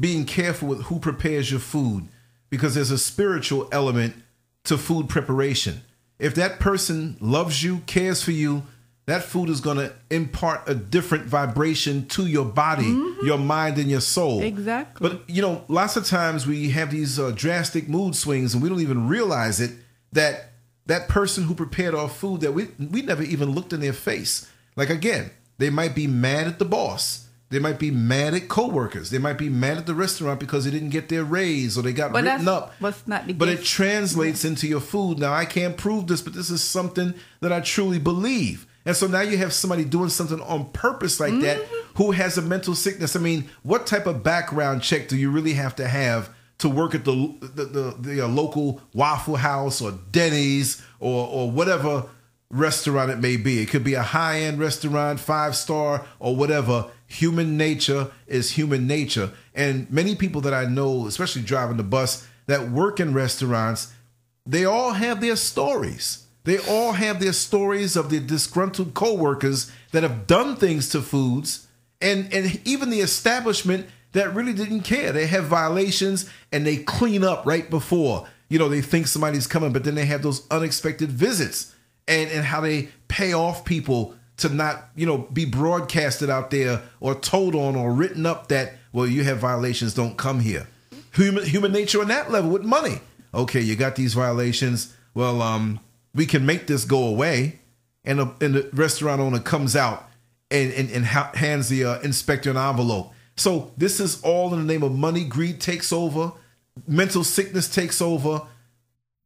being 0.00 0.24
careful 0.24 0.68
with 0.68 0.82
who 0.84 0.98
prepares 0.98 1.50
your 1.50 1.60
food 1.60 2.08
because 2.50 2.74
there's 2.74 2.90
a 2.90 2.98
spiritual 2.98 3.68
element 3.72 4.14
to 4.64 4.76
food 4.76 5.08
preparation. 5.08 5.82
If 6.18 6.34
that 6.36 6.58
person 6.58 7.16
loves 7.20 7.62
you, 7.62 7.78
cares 7.86 8.22
for 8.22 8.32
you, 8.32 8.62
that 9.06 9.22
food 9.22 9.48
is 9.48 9.60
going 9.60 9.76
to 9.76 9.92
impart 10.10 10.68
a 10.68 10.74
different 10.74 11.26
vibration 11.26 12.06
to 12.08 12.26
your 12.26 12.44
body, 12.44 12.88
your 13.22 13.38
mind, 13.38 13.78
and 13.78 13.88
your 13.88 14.00
soul. 14.00 14.42
Exactly. 14.42 15.08
But 15.08 15.30
you 15.30 15.42
know, 15.42 15.64
lots 15.68 15.96
of 15.96 16.06
times 16.06 16.46
we 16.46 16.70
have 16.70 16.90
these 16.90 17.18
uh, 17.18 17.30
drastic 17.34 17.88
mood 17.88 18.16
swings, 18.16 18.52
and 18.54 18.62
we 18.62 18.68
don't 18.68 18.80
even 18.80 19.06
realize 19.06 19.60
it. 19.60 19.70
That 20.12 20.50
that 20.86 21.08
person 21.08 21.44
who 21.44 21.54
prepared 21.54 21.94
our 21.94 22.08
food, 22.08 22.40
that 22.40 22.52
we 22.52 22.68
we 22.78 23.02
never 23.02 23.22
even 23.22 23.50
looked 23.50 23.72
in 23.72 23.80
their 23.80 23.92
face. 23.92 24.50
Like 24.74 24.90
again, 24.90 25.30
they 25.58 25.70
might 25.70 25.94
be 25.94 26.06
mad 26.06 26.46
at 26.46 26.58
the 26.58 26.64
boss. 26.64 27.22
They 27.48 27.60
might 27.60 27.78
be 27.78 27.92
mad 27.92 28.34
at 28.34 28.48
coworkers. 28.48 29.10
They 29.10 29.18
might 29.18 29.38
be 29.38 29.48
mad 29.48 29.78
at 29.78 29.86
the 29.86 29.94
restaurant 29.94 30.40
because 30.40 30.64
they 30.64 30.70
didn't 30.72 30.90
get 30.90 31.08
their 31.08 31.22
raise 31.22 31.78
or 31.78 31.82
they 31.82 31.92
got 31.92 32.12
But 32.12 32.24
written 32.24 32.48
up. 32.48 32.74
what's 32.80 33.06
not 33.06 33.26
the 33.28 33.34
but 33.34 33.48
it 33.48 33.62
translates 33.62 34.44
into 34.44 34.66
your 34.66 34.80
food. 34.80 35.20
Now 35.20 35.32
I 35.32 35.44
can't 35.44 35.76
prove 35.76 36.08
this, 36.08 36.20
but 36.22 36.32
this 36.34 36.50
is 36.50 36.60
something 36.62 37.14
that 37.40 37.52
I 37.52 37.60
truly 37.60 38.00
believe. 38.00 38.66
And 38.84 38.96
so 38.96 39.06
now 39.06 39.20
you 39.20 39.36
have 39.38 39.52
somebody 39.52 39.84
doing 39.84 40.08
something 40.10 40.40
on 40.40 40.70
purpose 40.72 41.20
like 41.20 41.38
that 41.40 41.58
Mm-hmm. 41.58 42.02
who 42.02 42.10
has 42.10 42.36
a 42.36 42.42
mental 42.42 42.74
sickness. 42.74 43.14
I 43.16 43.20
mean, 43.20 43.48
what 43.62 43.86
type 43.86 44.06
of 44.06 44.22
background 44.24 44.82
check 44.82 45.06
do 45.08 45.16
you 45.16 45.30
really 45.30 45.54
have 45.54 45.76
to 45.76 45.86
have 45.86 46.30
to 46.58 46.68
work 46.68 46.94
at 46.96 47.04
the 47.04 47.32
the 47.40 47.64
the, 47.64 47.96
the 48.00 48.24
uh, 48.24 48.28
local 48.28 48.80
Waffle 48.92 49.36
House 49.36 49.80
or 49.80 49.92
Denny's 50.10 50.82
or 51.00 51.28
or 51.28 51.50
whatever 51.50 52.06
restaurant 52.50 53.10
it 53.10 53.18
may 53.18 53.36
be? 53.36 53.60
It 53.60 53.66
could 53.66 53.84
be 53.84 53.94
a 53.94 54.02
high 54.02 54.40
end 54.40 54.58
restaurant, 54.58 55.20
five 55.20 55.56
star 55.56 56.06
or 56.18 56.36
whatever. 56.36 56.90
human 57.08 57.56
nature 57.56 58.10
is 58.26 58.52
human 58.52 58.86
nature. 58.86 59.30
And 59.54 59.90
many 59.90 60.16
people 60.16 60.40
that 60.40 60.52
I 60.52 60.64
know, 60.64 61.06
especially 61.06 61.42
driving 61.42 61.76
the 61.76 61.84
bus, 61.84 62.26
that 62.46 62.70
work 62.70 62.98
in 62.98 63.14
restaurants, 63.14 63.92
they 64.44 64.64
all 64.64 64.92
have 64.92 65.20
their 65.20 65.36
stories. 65.36 66.26
They 66.44 66.58
all 66.58 66.92
have 66.92 67.20
their 67.20 67.32
stories 67.32 67.96
of 67.96 68.10
the 68.10 68.20
disgruntled 68.20 68.94
coworkers 68.94 69.70
that 69.90 70.04
have 70.04 70.26
done 70.26 70.56
things 70.56 70.88
to 70.90 71.02
foods, 71.02 71.66
and 72.00 72.32
and 72.32 72.60
even 72.64 72.90
the 72.90 73.00
establishment 73.00 73.86
that 74.12 74.34
really 74.34 74.52
didn't 74.52 74.82
care. 74.82 75.12
They 75.12 75.26
have 75.26 75.44
violations 75.44 76.28
and 76.50 76.66
they 76.66 76.78
clean 76.78 77.22
up 77.22 77.44
right 77.44 77.68
before. 77.68 78.28
You 78.48 78.58
know, 78.58 78.68
they 78.68 78.80
think 78.80 79.08
somebody's 79.08 79.46
coming, 79.46 79.72
but 79.72 79.84
then 79.84 79.96
they 79.96 80.06
have 80.06 80.22
those 80.22 80.46
unexpected 80.50 81.10
visits 81.10 81.74
and 82.08 82.30
and 82.30 82.44
how 82.44 82.60
they 82.60 82.88
pay 83.08 83.32
off 83.32 83.64
people 83.64 84.14
to 84.38 84.48
not, 84.48 84.90
you 84.94 85.06
know, 85.06 85.18
be 85.32 85.44
broadcasted 85.44 86.28
out 86.28 86.50
there 86.50 86.82
or 87.00 87.14
told 87.14 87.54
on 87.54 87.74
or 87.74 87.92
written 87.92 88.26
up 88.26 88.48
that 88.48 88.74
well, 88.92 89.06
you 89.06 89.24
have 89.24 89.38
violations, 89.38 89.92
don't 89.92 90.16
come 90.16 90.40
here. 90.40 90.66
Human 91.14 91.44
human 91.44 91.72
nature 91.72 92.00
on 92.00 92.08
that 92.08 92.30
level 92.30 92.50
with 92.50 92.64
money. 92.64 93.00
Okay, 93.34 93.60
you 93.60 93.76
got 93.76 93.96
these 93.96 94.14
violations. 94.14 94.94
Well, 95.14 95.42
um, 95.42 95.80
we 96.14 96.26
can 96.26 96.46
make 96.46 96.66
this 96.66 96.84
go 96.84 97.06
away, 97.06 97.60
and, 98.04 98.18
the 98.18 98.34
and 98.40 98.54
the 98.54 98.70
restaurant 98.72 99.20
owner 99.20 99.38
comes 99.38 99.76
out 99.76 100.08
and 100.50 100.72
and, 100.72 100.90
and 100.90 101.04
ha- 101.04 101.32
hands 101.34 101.68
the 101.68 101.84
uh, 101.84 102.00
inspector 102.00 102.50
an 102.50 102.56
envelope. 102.56 103.12
So 103.36 103.72
this 103.76 104.00
is 104.00 104.20
all 104.22 104.52
in 104.54 104.66
the 104.66 104.72
name 104.72 104.82
of 104.82 104.92
money. 104.92 105.24
Greed 105.24 105.60
takes 105.60 105.92
over, 105.92 106.32
mental 106.86 107.24
sickness 107.24 107.68
takes 107.68 108.00
over. 108.00 108.42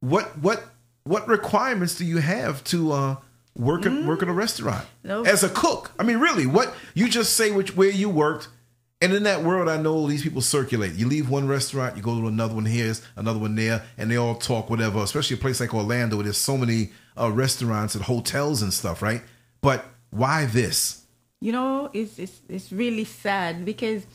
What 0.00 0.38
what 0.38 0.64
what 1.10 1.26
requirements 1.28 1.94
do 1.96 2.04
you 2.04 2.18
have 2.18 2.62
to 2.64 2.92
uh, 2.92 3.16
work 3.56 3.84
at, 3.86 3.92
work 4.04 4.22
at 4.22 4.28
a 4.28 4.32
restaurant 4.32 4.86
Nope. 5.02 5.26
as 5.26 5.42
a 5.42 5.48
cook? 5.48 5.90
I 5.98 6.02
mean, 6.04 6.18
really, 6.18 6.46
what 6.46 6.72
you 6.94 7.08
just 7.08 7.34
say 7.34 7.50
which 7.50 7.76
where 7.76 7.90
you 7.90 8.08
worked. 8.08 8.48
And 9.02 9.14
in 9.14 9.22
that 9.22 9.42
world, 9.42 9.66
I 9.66 9.78
know 9.80 10.06
these 10.06 10.22
people 10.22 10.42
circulate. 10.42 10.92
You 10.92 11.08
leave 11.08 11.30
one 11.30 11.48
restaurant, 11.48 11.96
you 11.96 12.02
go 12.02 12.20
to 12.20 12.28
another 12.28 12.54
one 12.54 12.66
here, 12.66 12.92
another 13.16 13.38
one 13.38 13.54
there, 13.54 13.82
and 13.96 14.10
they 14.10 14.16
all 14.16 14.34
talk 14.34 14.68
whatever. 14.68 14.98
Especially 15.02 15.36
a 15.36 15.40
place 15.40 15.58
like 15.58 15.72
Orlando, 15.74 16.16
where 16.16 16.24
there's 16.24 16.36
so 16.36 16.58
many 16.58 16.90
uh, 17.18 17.30
restaurants 17.32 17.94
and 17.94 18.04
hotels 18.04 18.60
and 18.60 18.72
stuff, 18.74 19.00
right? 19.00 19.22
But 19.62 19.86
why 20.10 20.44
this? 20.46 21.00
you 21.42 21.52
know 21.52 21.88
it's 21.94 22.18
it's 22.18 22.40
it's 22.48 22.70
really 22.70 23.04
sad 23.04 23.64
because 23.64 24.06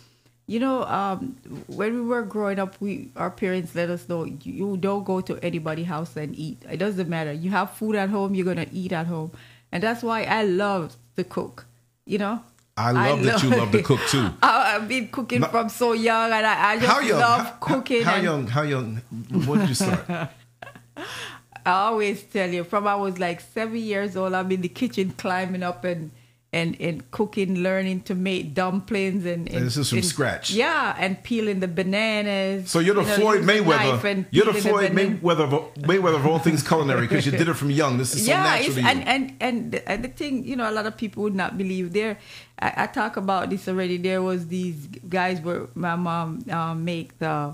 you 0.47 0.59
know 0.59 0.83
um 0.83 1.35
when 1.67 1.93
we 1.95 2.01
were 2.01 2.21
growing 2.21 2.59
up 2.59 2.75
we 2.79 3.09
our 3.15 3.31
parents 3.31 3.73
let 3.73 3.89
us 3.89 4.07
know 4.07 4.23
you 4.43 4.77
don't 4.77 5.03
go 5.03 5.19
to 5.21 5.39
anybody's 5.43 5.87
house 5.87 6.15
and 6.15 6.35
eat 6.37 6.61
it 6.69 6.77
doesn't 6.77 7.09
matter 7.09 7.33
you 7.33 7.49
have 7.49 7.71
food 7.71 7.95
at 7.95 8.09
home 8.09 8.35
you're 8.35 8.45
gonna 8.45 8.67
eat 8.71 8.91
at 8.91 9.07
home 9.07 9.31
and 9.71 9.81
that's 9.81 10.03
why 10.03 10.23
i 10.23 10.43
love 10.43 10.95
to 11.15 11.23
cook 11.23 11.65
you 12.05 12.17
know 12.17 12.41
I 12.77 12.91
love 12.91 13.23
that 13.23 13.41
you 13.41 13.51
love 13.51 13.71
to 13.71 13.81
cook 13.81 14.01
too. 14.09 14.29
I, 14.43 14.75
I've 14.75 14.87
been 14.89 15.07
cooking 15.07 15.39
No- 15.39 15.47
from 15.47 15.69
so 15.69 15.93
young, 15.93 16.29
and 16.33 16.45
I, 16.45 16.71
I 16.71 16.75
just 16.75 16.87
How 16.91 16.99
young? 16.99 17.19
love 17.21 17.41
How- 17.45 17.51
cooking. 17.61 18.03
How, 18.03 18.17
young? 18.17 18.47
How 18.47 18.63
young? 18.63 18.97
When 19.47 19.59
did 19.59 19.69
you 19.69 19.75
start? 19.75 20.03
I 21.65 21.71
always 21.71 22.21
tell 22.23 22.49
you, 22.49 22.65
from 22.65 22.85
I 22.85 22.95
was 22.95 23.17
like 23.17 23.39
seven 23.39 23.77
years 23.77 24.17
old, 24.17 24.33
I'm 24.33 24.51
in 24.51 24.59
the 24.59 24.67
kitchen 24.67 25.11
climbing 25.17 25.63
up 25.63 25.85
and 25.85 26.11
and, 26.55 26.69
and 26.79 26.95
cooking, 27.11 27.51
learning 27.67 27.99
to 28.09 28.13
make 28.15 28.53
dumplings 28.53 29.25
and, 29.25 29.41
and 29.55 29.65
this 29.67 29.75
is 29.77 29.89
from 29.89 29.97
and- 29.99 30.05
scratch. 30.13 30.45
Yeah, 30.51 30.95
and 30.97 31.21
peeling 31.27 31.59
the 31.59 31.67
bananas. 31.67 32.71
So 32.71 32.79
you're 32.79 32.95
the 32.95 33.01
you 33.01 33.07
know, 33.09 33.15
Floyd 33.17 33.41
Mayweather. 33.43 34.03
and 34.11 34.25
You're 34.31 34.45
the 34.45 34.53
Floyd 34.53 34.91
banana. 34.93 35.17
Mayweather 35.17 35.45
of, 35.51 35.73
Mayweather 35.91 36.15
of 36.21 36.25
all 36.25 36.39
things 36.39 36.61
culinary 36.71 37.01
because 37.07 37.25
you 37.25 37.33
did 37.33 37.47
it 37.49 37.55
from 37.55 37.71
young. 37.71 37.97
This 37.97 38.15
is 38.15 38.25
so 38.25 38.31
yeah, 38.31 38.43
natural 38.43 38.77
it's, 38.77 38.87
and, 38.91 38.99
and 39.13 39.23
and 39.47 39.57
the- 39.73 39.83
and 39.91 39.99
the 40.05 40.11
thing, 40.19 40.33
you 40.49 40.55
know, 40.55 40.67
a 40.69 40.75
lot 40.79 40.85
of 40.85 40.95
people 40.97 41.23
would 41.23 41.35
not 41.35 41.57
believe. 41.57 41.91
There, 41.93 42.17
I, 42.59 42.69
I 42.83 42.87
talk 42.87 43.17
about 43.17 43.49
this 43.51 43.67
already. 43.67 43.97
There 43.97 44.21
was 44.21 44.47
these 44.47 44.87
guys 45.17 45.41
where 45.41 45.67
my 45.75 45.95
mom 46.07 46.45
um, 46.49 46.85
make 46.85 47.19
the 47.19 47.53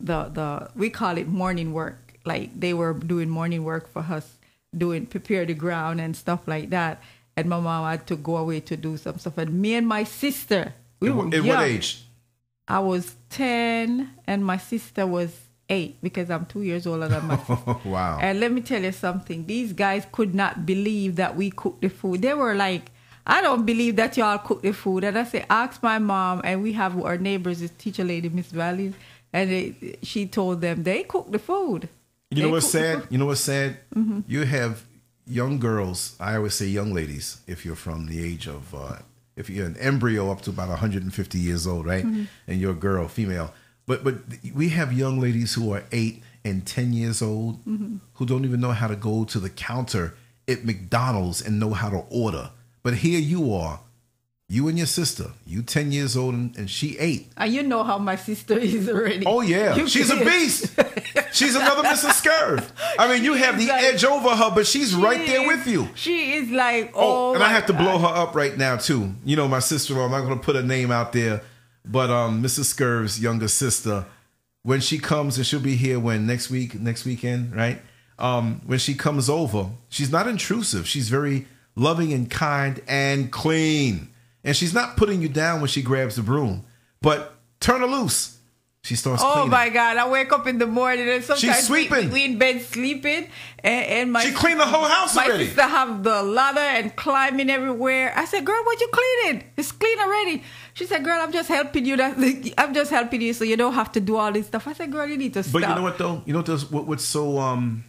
the 0.00 0.18
the 0.38 0.48
we 0.76 0.90
call 0.90 1.16
it 1.18 1.28
morning 1.28 1.72
work. 1.72 1.98
Like 2.24 2.58
they 2.60 2.74
were 2.74 2.92
doing 2.92 3.28
morning 3.30 3.64
work 3.64 3.88
for 3.94 4.00
us, 4.18 4.36
doing 4.76 5.06
prepare 5.06 5.46
the 5.46 5.54
ground 5.54 6.00
and 6.04 6.14
stuff 6.14 6.46
like 6.46 6.68
that. 6.70 7.00
And 7.38 7.48
my 7.48 7.60
mom 7.60 7.88
had 7.88 8.06
to 8.08 8.16
go 8.16 8.36
away 8.36 8.60
to 8.60 8.76
do 8.76 8.96
some 8.96 9.18
stuff. 9.18 9.38
And 9.38 9.60
me 9.62 9.74
and 9.74 9.86
my 9.86 10.04
sister, 10.04 10.74
we 11.00 11.08
in, 11.08 11.16
were 11.16 11.24
what- 11.26 11.34
in 11.34 11.44
young. 11.44 11.56
what 11.56 11.66
age? 11.68 12.02
I 12.66 12.80
was 12.80 13.14
ten, 13.30 14.10
and 14.26 14.44
my 14.44 14.58
sister 14.58 15.06
was 15.06 15.30
eight 15.70 15.96
because 16.02 16.30
I'm 16.30 16.44
two 16.46 16.62
years 16.62 16.86
older 16.86 17.08
than 17.08 17.26
my 17.26 17.36
sister. 17.48 17.76
wow. 17.84 18.18
And 18.20 18.40
let 18.40 18.50
me 18.52 18.60
tell 18.60 18.82
you 18.82 18.92
something. 18.92 19.46
These 19.46 19.72
guys 19.72 20.06
could 20.12 20.34
not 20.34 20.66
believe 20.66 21.16
that 21.16 21.36
we 21.36 21.50
cooked 21.50 21.80
the 21.82 21.88
food. 21.88 22.20
They 22.22 22.34
were 22.34 22.54
like, 22.54 22.90
I 23.26 23.40
don't 23.40 23.64
believe 23.64 23.96
that 23.96 24.16
y'all 24.16 24.38
cook 24.38 24.62
the 24.62 24.72
food. 24.72 25.04
And 25.04 25.16
I 25.18 25.24
say, 25.24 25.44
ask 25.48 25.82
my 25.82 25.98
mom. 25.98 26.40
And 26.44 26.62
we 26.62 26.72
have 26.72 26.98
our 27.02 27.16
neighbors, 27.18 27.60
this 27.60 27.70
teacher 27.78 28.04
lady, 28.04 28.28
Miss 28.30 28.50
Valley. 28.50 28.92
And 29.32 29.50
they, 29.50 29.98
she 30.02 30.26
told 30.26 30.60
them 30.62 30.82
they 30.82 31.04
cook 31.04 31.30
the 31.30 31.38
food. 31.38 31.88
You 32.30 32.42
know 32.42 32.48
They 32.48 32.52
what's 32.52 32.70
sad? 32.70 33.06
You 33.10 33.18
know 33.18 33.26
what's 33.26 33.40
sad? 33.42 33.78
Mm-hmm. 33.94 34.20
You 34.26 34.42
have 34.44 34.82
young 35.28 35.58
girls. 35.58 36.16
I 36.20 36.36
always 36.36 36.54
say 36.54 36.66
young 36.66 36.92
ladies 36.94 37.40
if 37.46 37.64
you're 37.64 37.76
from 37.76 38.06
the 38.06 38.24
age 38.24 38.46
of, 38.48 38.74
uh, 38.74 38.96
if 39.36 39.48
you're 39.50 39.66
an 39.66 39.76
embryo 39.76 40.30
up 40.30 40.40
to 40.42 40.50
about 40.50 40.68
150 40.68 41.38
years 41.38 41.66
old, 41.66 41.86
right? 41.86 42.04
And 42.46 42.60
you're 42.60 42.72
a 42.72 42.74
girl, 42.74 43.08
female. 43.08 43.52
But 43.86 44.04
but 44.04 44.16
we 44.54 44.68
have 44.70 44.92
young 44.92 45.18
ladies 45.20 45.54
who 45.54 45.72
are 45.72 45.84
eight 45.92 46.22
and 46.44 46.66
10 46.66 46.92
years 46.92 47.22
old 47.22 47.60
who 48.14 48.26
don't 48.26 48.44
even 48.44 48.60
know 48.60 48.72
how 48.72 48.88
to 48.88 48.96
go 48.96 49.24
to 49.24 49.38
the 49.40 49.50
counter 49.50 50.14
at 50.46 50.64
McDonald's 50.64 51.40
and 51.40 51.58
know 51.60 51.70
how 51.72 51.90
to 51.90 52.04
order. 52.10 52.50
But 52.82 52.94
here 52.94 53.20
you 53.20 53.54
are, 53.54 53.80
you 54.50 54.66
and 54.68 54.78
your 54.78 54.86
sister, 54.86 55.26
you 55.46 55.60
10 55.60 55.92
years 55.92 56.16
old 56.16 56.32
and, 56.34 56.56
and 56.56 56.70
she 56.70 56.96
eight. 56.98 57.28
And 57.36 57.52
you 57.52 57.62
know 57.62 57.84
how 57.84 57.98
my 57.98 58.16
sister 58.16 58.58
is 58.58 58.88
already. 58.88 59.24
Oh 59.26 59.42
yeah, 59.42 59.76
You 59.76 59.86
she's 59.86 60.08
a 60.10 60.16
beast. 60.24 60.74
She's 61.32 61.54
another 61.54 61.82
Mrs. 61.82 62.22
Scurv. 62.22 62.66
I 62.98 63.08
mean, 63.12 63.24
you 63.24 63.34
have 63.34 63.58
the 63.58 63.66
like- 63.66 63.82
edge 63.82 64.04
over 64.04 64.30
her, 64.30 64.50
but 64.54 64.66
she's 64.66 64.94
right 64.94 65.26
there 65.26 65.46
with 65.46 65.66
you. 65.66 65.88
She 65.94 66.32
is 66.32 66.50
like, 66.50 66.92
Oh, 66.94 67.30
oh, 67.30 67.34
and 67.34 67.42
I 67.42 67.50
have 67.50 67.66
to 67.66 67.74
God. 67.74 67.82
blow 67.82 67.98
her 67.98 68.06
up 68.22 68.34
right 68.34 68.56
now 68.56 68.76
too. 68.78 69.12
You 69.24 69.36
know, 69.36 69.48
my 69.48 69.58
sister-in-law. 69.58 70.06
I'm 70.06 70.10
not 70.12 70.22
going 70.22 70.38
to 70.38 70.44
put 70.44 70.56
her 70.56 70.62
name 70.62 70.90
out 70.90 71.12
there, 71.12 71.42
but 71.84 72.08
um, 72.10 72.42
Mrs. 72.42 72.64
Scurv's 72.64 73.20
younger 73.20 73.48
sister, 73.48 74.06
when 74.62 74.80
she 74.80 74.98
comes 74.98 75.36
and 75.36 75.46
she'll 75.46 75.60
be 75.60 75.76
here 75.76 76.00
when 76.00 76.26
next 76.26 76.48
week, 76.50 76.74
next 76.80 77.04
weekend, 77.04 77.54
right? 77.54 77.82
Um, 78.18 78.62
when 78.66 78.78
she 78.78 78.94
comes 78.94 79.28
over, 79.28 79.66
she's 79.90 80.10
not 80.10 80.26
intrusive. 80.26 80.88
She's 80.88 81.10
very 81.10 81.46
loving 81.76 82.12
and 82.14 82.30
kind 82.30 82.80
and 82.88 83.30
clean, 83.30 84.08
and 84.48 84.56
she's 84.56 84.72
not 84.72 84.96
putting 84.96 85.20
you 85.22 85.28
down 85.28 85.60
when 85.60 85.68
she 85.68 85.82
grabs 85.82 86.16
the 86.16 86.22
broom. 86.22 86.64
But 87.02 87.34
turn 87.60 87.80
her 87.82 87.86
loose. 87.86 88.34
She 88.82 88.94
starts 88.96 89.22
Oh 89.22 89.32
cleaning. 89.32 89.50
my 89.50 89.68
God! 89.68 89.96
I 89.98 90.08
wake 90.08 90.32
up 90.32 90.46
in 90.46 90.56
the 90.58 90.66
morning 90.66 91.06
and 91.08 91.22
sometimes 91.22 91.68
we- 91.68 91.86
sweeping. 91.88 92.10
We, 92.10 92.24
in 92.24 92.38
bed 92.38 92.62
sleeping, 92.62 93.28
and, 93.62 93.84
and 93.96 94.12
my 94.12 94.22
She 94.24 94.32
cleaned 94.32 94.60
the 94.60 94.66
whole 94.66 94.88
house 94.96 95.14
my 95.14 95.26
already. 95.26 95.46
sister 95.46 95.62
have 95.62 96.02
the 96.02 96.22
ladder 96.22 96.60
and 96.78 96.94
climbing 96.96 97.50
everywhere. 97.50 98.12
I 98.16 98.24
said, 98.24 98.46
"Girl, 98.46 98.62
what 98.64 98.80
you 98.80 98.88
cleaning? 98.98 99.44
It's 99.58 99.72
clean 99.72 99.98
already." 99.98 100.42
She 100.74 100.86
said, 100.86 101.04
"Girl, 101.04 101.20
I'm 101.20 101.32
just 101.32 101.48
helping 101.48 101.84
you. 101.84 101.96
That 101.98 102.16
I'm 102.58 102.72
just 102.72 102.90
helping 102.90 103.20
you, 103.20 103.32
so 103.34 103.44
you 103.44 103.56
don't 103.56 103.74
have 103.74 103.92
to 103.92 104.00
do 104.00 104.16
all 104.16 104.32
this 104.32 104.46
stuff." 104.46 104.66
I 104.66 104.72
said, 104.72 104.90
"Girl, 104.90 105.06
you 105.06 105.18
need 105.18 105.34
to 105.34 105.42
stop." 105.42 105.60
But 105.60 105.68
you 105.68 105.74
know 105.74 105.82
what 105.82 105.98
though? 105.98 106.22
You 106.24 106.32
know 106.32 106.42
what, 106.42 106.70
what 106.72 106.86
what's 106.86 107.04
so 107.04 107.38
um 107.38 107.84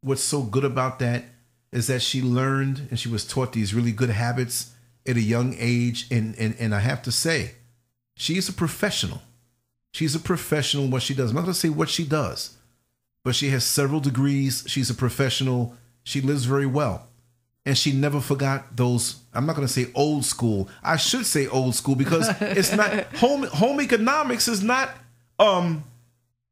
what's 0.00 0.22
so 0.24 0.42
good 0.42 0.64
about 0.64 0.98
that 0.98 1.24
is 1.70 1.86
that 1.86 2.02
she 2.02 2.22
learned 2.22 2.88
and 2.90 2.98
she 2.98 3.08
was 3.08 3.24
taught 3.26 3.52
these 3.52 3.72
really 3.74 3.92
good 3.92 4.10
habits 4.10 4.70
at 5.06 5.16
a 5.16 5.20
young 5.20 5.54
age 5.58 6.06
and 6.10 6.34
and, 6.38 6.56
and 6.58 6.74
I 6.74 6.80
have 6.80 7.02
to 7.02 7.12
say, 7.12 7.52
she's 8.16 8.48
a 8.48 8.52
professional. 8.52 9.22
She's 9.92 10.14
a 10.14 10.20
professional 10.20 10.84
in 10.84 10.90
what 10.90 11.02
she 11.02 11.14
does. 11.14 11.30
I'm 11.30 11.36
not 11.36 11.42
gonna 11.42 11.54
say 11.54 11.68
what 11.68 11.88
she 11.88 12.04
does, 12.04 12.56
but 13.24 13.34
she 13.34 13.50
has 13.50 13.64
several 13.64 14.00
degrees. 14.00 14.64
She's 14.66 14.90
a 14.90 14.94
professional. 14.94 15.74
She 16.02 16.20
lives 16.20 16.44
very 16.44 16.66
well. 16.66 17.08
And 17.66 17.78
she 17.78 17.92
never 17.92 18.20
forgot 18.20 18.76
those. 18.76 19.16
I'm 19.32 19.46
not 19.46 19.56
going 19.56 19.66
to 19.66 19.72
say 19.72 19.90
old 19.94 20.26
school. 20.26 20.68
I 20.82 20.96
should 20.98 21.24
say 21.24 21.46
old 21.46 21.74
school 21.74 21.94
because 21.94 22.28
it's 22.42 22.72
not 22.72 22.92
home. 23.14 23.44
Home 23.44 23.80
economics 23.80 24.48
is 24.48 24.62
not 24.62 24.90
um 25.38 25.82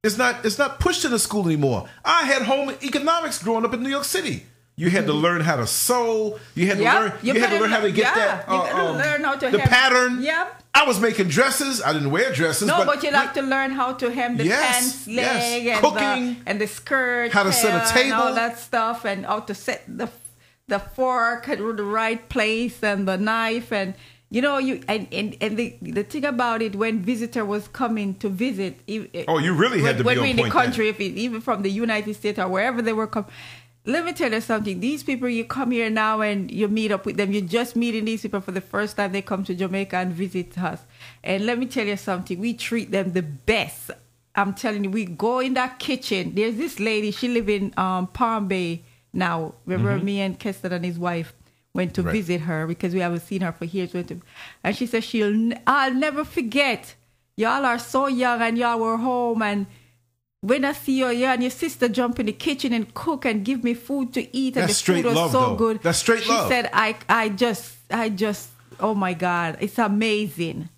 it's 0.03 0.19
not 0.19 0.45
it's 0.45 0.59
not 0.59 0.81
pushed 0.81 1.05
in 1.05 1.11
the 1.11 1.19
school 1.19 1.47
anymore. 1.47 1.89
I 2.05 2.25
had 2.25 2.43
home 2.43 2.71
economics 2.83 3.43
growing 3.43 3.65
up 3.65 3.75
in 3.75 3.83
New 3.83 3.91
York 3.91 4.05
City. 4.05 4.47
You 4.83 4.91
had 4.91 5.07
to 5.07 5.13
learn 5.13 5.43
how 5.43 5.55
to 5.55 5.67
sew. 5.69 6.41
You 6.57 6.67
had 6.67 6.79
to 6.79 6.83
learn. 6.83 7.13
You, 7.23 7.35
had 7.35 7.51
to 7.51 7.61
learn 7.61 7.71
how 7.71 7.83
to 7.83 7.93
get 7.93 8.03
yeah, 8.03 8.15
that. 8.17 8.49
you 8.49 8.55
uh, 8.57 8.67
gotta 8.67 8.89
um, 8.89 8.97
learn 8.97 9.23
how 9.23 9.37
to 9.37 9.51
the 9.51 9.61
hem- 9.61 9.69
pattern. 9.69 10.23
Yep. 10.23 10.63
I 10.75 10.85
was 10.87 10.99
making 10.99 11.29
dresses. 11.29 11.81
I 11.81 11.93
didn't 11.93 12.11
wear 12.11 12.33
dresses. 12.33 12.67
no, 12.67 12.79
but, 12.79 12.87
but, 12.89 13.03
you 13.05 13.13
have 13.13 13.33
to 13.35 13.43
learn 13.43 13.71
how 13.71 13.93
to 13.93 14.11
hem 14.11 14.39
the 14.39 14.45
Yes, 14.45 14.73
pants 14.73 15.07
yes. 15.07 15.53
leg 15.53 15.67
and 15.69 15.81
Cooking. 15.81 16.25
the 16.35 16.51
and 16.51 16.61
the 16.61 16.67
skirt, 16.67 17.31
How 17.31 17.45
to 17.45 17.53
set 17.53 17.73
a 17.81 17.95
table, 17.95 18.15
and 18.15 18.23
all 18.23 18.35
that 18.35 18.59
stuff, 18.59 19.05
and 19.05 19.25
how 19.25 19.39
to 19.39 19.55
set 19.55 19.85
the 19.87 20.09
the 20.67 20.81
fork 20.81 21.49
at 21.49 21.59
the 21.59 21.85
right 22.03 22.29
place 22.29 22.83
and 22.83 23.07
the 23.07 23.17
knife 23.17 23.73
and. 23.73 23.95
You 24.35 24.41
know, 24.41 24.57
you 24.57 24.81
and, 24.89 25.07
and, 25.13 25.37
and 25.43 25.59
the 25.59 25.77
the 25.83 26.05
thing 26.05 26.25
about 26.25 26.63
it 26.63 26.75
when 26.75 27.01
visitor 27.01 27.45
was 27.45 27.69
coming 27.69 28.15
to 28.15 28.31
visit. 28.31 28.81
Oh, 29.29 29.39
you 29.39 29.53
really 29.53 29.83
had 29.83 29.97
when, 29.97 29.97
to 29.99 30.03
be 30.05 30.07
when 30.07 30.21
we're 30.21 30.31
in 30.31 30.37
the 30.37 30.43
then. 30.45 30.51
country, 30.51 30.89
if 30.89 30.99
it, 31.01 31.19
even 31.19 31.43
from 31.43 31.61
the 31.61 31.71
United 31.71 32.15
States 32.15 32.39
or 32.39 32.49
wherever 32.49 32.81
they 32.81 32.95
were 32.95 33.07
coming, 33.07 33.31
let 33.85 34.05
me 34.05 34.13
tell 34.13 34.33
you 34.33 34.41
something. 34.41 34.79
These 34.81 35.03
people, 35.03 35.29
you 35.29 35.45
come 35.45 35.71
here 35.73 35.91
now 35.91 36.21
and 36.21 36.51
you 36.51 36.69
meet 36.69 36.93
up 36.93 37.05
with 37.05 37.17
them. 37.17 37.33
You're 37.33 37.43
just 37.43 37.75
meeting 37.75 38.05
these 38.05 38.23
people 38.23 38.41
for 38.41 38.53
the 38.53 38.61
first 38.61 38.97
time. 38.97 39.13
They 39.13 39.23
come 39.23 39.43
to 39.45 39.55
Jamaica 39.55 39.97
and 39.97 40.13
visit 40.13 40.57
us. 40.59 40.81
And 41.25 41.47
let 41.47 41.59
me 41.59 41.67
tell 41.67 41.87
you 41.87 41.97
something. 41.97 42.39
We 42.39 42.55
treat 42.55 42.91
them 42.93 43.13
the 43.13 43.23
best. 43.23 43.91
I'm 44.35 44.55
telling 44.55 44.85
you, 44.85 44.91
we 44.91 45.05
go 45.07 45.41
in 45.41 45.55
that 45.55 45.79
kitchen. 45.79 46.35
There's 46.35 46.57
this 46.57 46.79
lady. 46.79 47.11
She 47.11 47.29
live 47.29 47.49
in 47.49 47.75
um, 47.77 48.07
Palm 48.07 48.49
Bay 48.49 48.85
now. 49.13 49.55
Remember 49.67 50.03
me 50.03 50.21
and 50.21 50.39
Keston 50.39 50.73
and 50.73 50.85
his 50.85 50.99
wife 50.99 51.35
went 51.75 51.95
to 51.95 52.03
Right. 52.03 52.13
visit 52.13 52.43
her 52.43 52.67
because 52.67 52.95
we 52.95 53.01
haven't 53.01 53.21
seen 53.21 53.41
her 53.43 53.53
for 53.53 53.65
years. 53.65 53.93
Went 53.93 54.09
to, 54.09 54.21
and 54.63 54.77
she 54.77 54.87
said 54.87 55.03
she'll. 55.05 55.53
I'll 55.67 55.93
never 55.93 56.25
forget. 56.25 56.95
Y'all 57.37 57.65
are 57.65 57.79
so 57.79 58.07
young 58.07 58.41
and 58.43 58.57
y'all 58.57 58.79
were 58.79 58.97
home 58.99 59.43
and 59.43 59.67
when 60.43 60.65
I 60.65 60.73
see 60.73 60.99
you, 60.99 61.09
you 61.11 61.27
and 61.27 61.41
your 61.41 61.51
sister 61.53 61.89
jump 61.89 62.19
in 62.21 62.27
the 62.27 62.33
kitchen 62.33 62.73
and 62.73 62.93
cook 62.95 63.25
and 63.25 63.45
give 63.45 63.63
me 63.63 63.75
food 63.75 64.13
to 64.15 64.23
eat, 64.37 64.57
and 64.57 64.69
That's 64.69 64.83
the 64.83 64.95
food 64.95 65.05
was 65.05 65.15
love, 65.15 65.31
so 65.31 65.41
though. 65.41 65.55
good. 65.57 65.83
That's 65.83 65.99
straight 65.99 66.25
she 66.25 66.31
love. 66.31 66.49
said, 66.49 66.69
"I, 66.73 66.97
I 67.09 67.29
just, 67.31 67.77
I 67.91 68.09
just, 68.09 68.51
oh 68.81 68.95
my 68.95 69.15
God, 69.15 69.57
it's 69.61 69.79
amazing. 69.79 70.69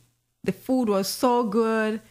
The 0.44 0.52
food 0.52 0.90
was 0.90 1.09
so 1.09 1.44
good, 1.44 2.02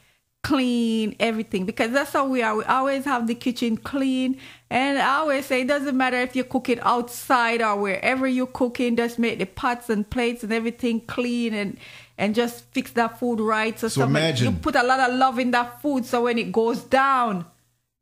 clean, 0.44 1.16
everything. 1.20 1.66
Because 1.66 1.92
that's 1.92 2.12
how 2.14 2.28
we 2.28 2.42
are. 2.42 2.56
We 2.56 2.64
always 2.64 3.06
have 3.06 3.28
the 3.28 3.36
kitchen 3.36 3.78
clean, 3.78 4.40
and 4.72 4.98
I 4.98 5.18
always 5.18 5.46
say 5.46 5.62
it 5.62 5.68
doesn't 5.68 5.96
matter 5.96 6.18
if 6.18 6.36
you 6.36 6.44
cook 6.44 6.70
it 6.70 6.80
outside 6.84 7.62
or 7.62 7.76
wherever 7.76 8.28
you're 8.28 8.48
cooking. 8.48 8.96
Just 8.96 9.20
make 9.20 9.38
the 9.38 9.46
pots 9.46 9.92
and 9.92 10.10
plates 10.10 10.44
and 10.44 10.52
everything 10.52 11.02
clean 11.02 11.54
and." 11.54 11.78
And 12.18 12.36
just 12.36 12.66
fix 12.72 12.92
that 12.92 13.20
food 13.20 13.40
right. 13.40 13.78
So, 13.80 13.88
So 13.88 14.02
somebody- 14.02 14.26
imagine- 14.26 14.54
you 14.54 14.60
put 14.60 14.76
a 14.76 14.84
lot 14.84 15.00
of 15.10 15.16
love 15.16 15.40
in 15.40 15.52
that 15.52 15.82
food 15.82 16.06
so 16.06 16.24
when 16.24 16.38
it 16.38 16.52
goes 16.52 16.82
down 16.84 17.46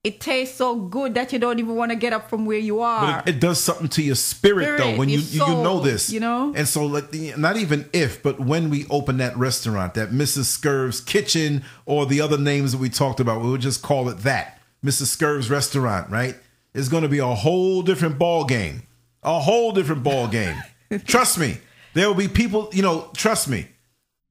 it 0.03 0.20
tastes 0.20 0.58
so 0.58 0.75
good 0.75 1.13
that 1.13 1.32
you 1.32 1.38
don't 1.38 1.60
even 1.60 1.75
want 1.75 1.91
to 1.91 1.96
get 1.96 2.12
up 2.12 2.27
from 2.27 2.44
where 2.48 2.58
you 2.58 2.80
are 2.82 3.22
But 3.22 3.27
it, 3.27 3.36
it 3.36 3.39
does 3.39 3.60
something 3.60 3.88
to 3.89 4.01
your 4.01 4.15
spirit, 4.15 4.80
though 4.80 4.96
when 4.98 5.10
you, 5.10 5.20
your 5.20 5.48
you 5.48 5.53
know 5.53 5.80
this. 5.80 6.10
you 6.12 6.20
know? 6.20 6.51
and 6.56 6.68
so 6.68 6.88
like 6.88 7.13
not 7.38 7.56
even 7.58 7.88
if 7.94 8.24
but 8.24 8.39
when 8.39 8.72
we 8.72 8.88
open 8.89 9.18
that 9.18 9.38
restaurant 9.38 9.94
that 9.94 10.10
mrs 10.10 10.46
scurv's 10.46 11.01
kitchen 11.01 11.63
or 11.86 12.08
the 12.08 12.20
other 12.20 12.39
names 12.39 12.72
that 12.72 12.80
we 12.80 12.89
talked 12.89 13.20
about 13.20 13.41
we 13.44 13.51
would 13.51 13.62
just 13.62 13.84
call 13.84 14.10
it 14.10 14.18
that. 14.20 14.60
Mrs 14.84 15.06
scurv's 15.06 15.51
restaurant 15.51 16.10
right? 16.10 16.36
It's 16.74 16.88
going 16.89 17.03
to 17.03 17.10
be 17.10 17.20
a 17.20 17.27
whole 17.27 17.84
different 17.84 18.18
ball 18.18 18.44
game 18.46 18.82
a 19.22 19.39
whole 19.39 19.72
different 19.72 20.01
ball 20.01 20.27
game 20.27 20.56
trust 21.06 21.38
me. 21.38 21.60
There 21.94 22.08
will 22.08 22.15
be 22.15 22.27
people 22.27 22.70
you 22.74 22.82
know 22.82 23.12
trust 23.15 23.48
me 23.48 23.68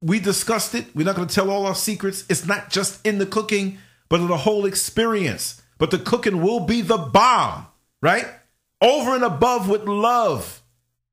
we 0.01 0.21
discussed 0.21 0.75
it. 0.75 0.87
We're 0.95 1.05
not 1.05 1.17
going 1.17 1.29
to 1.29 1.35
tell 1.35 1.51
all 1.51 1.67
our 1.67 1.75
secrets. 1.75 2.25
It's 2.29 2.47
not 2.47 2.71
just 2.71 3.05
in 3.07 3.19
the 3.19 3.27
cooking, 3.27 3.79
but 4.09 4.21
in 4.21 4.29
the 4.29 4.37
whole 4.39 4.67
experience. 4.67 5.63
But 5.79 5.91
the 5.91 5.99
cooking 5.99 6.43
will 6.43 6.61
be 6.61 6.83
the 6.83 6.99
bomb, 6.99 7.67
right? 8.03 8.27
Over 8.81 9.15
and 9.15 9.25
above 9.25 9.69
with 9.69 9.85
love. 9.85 10.63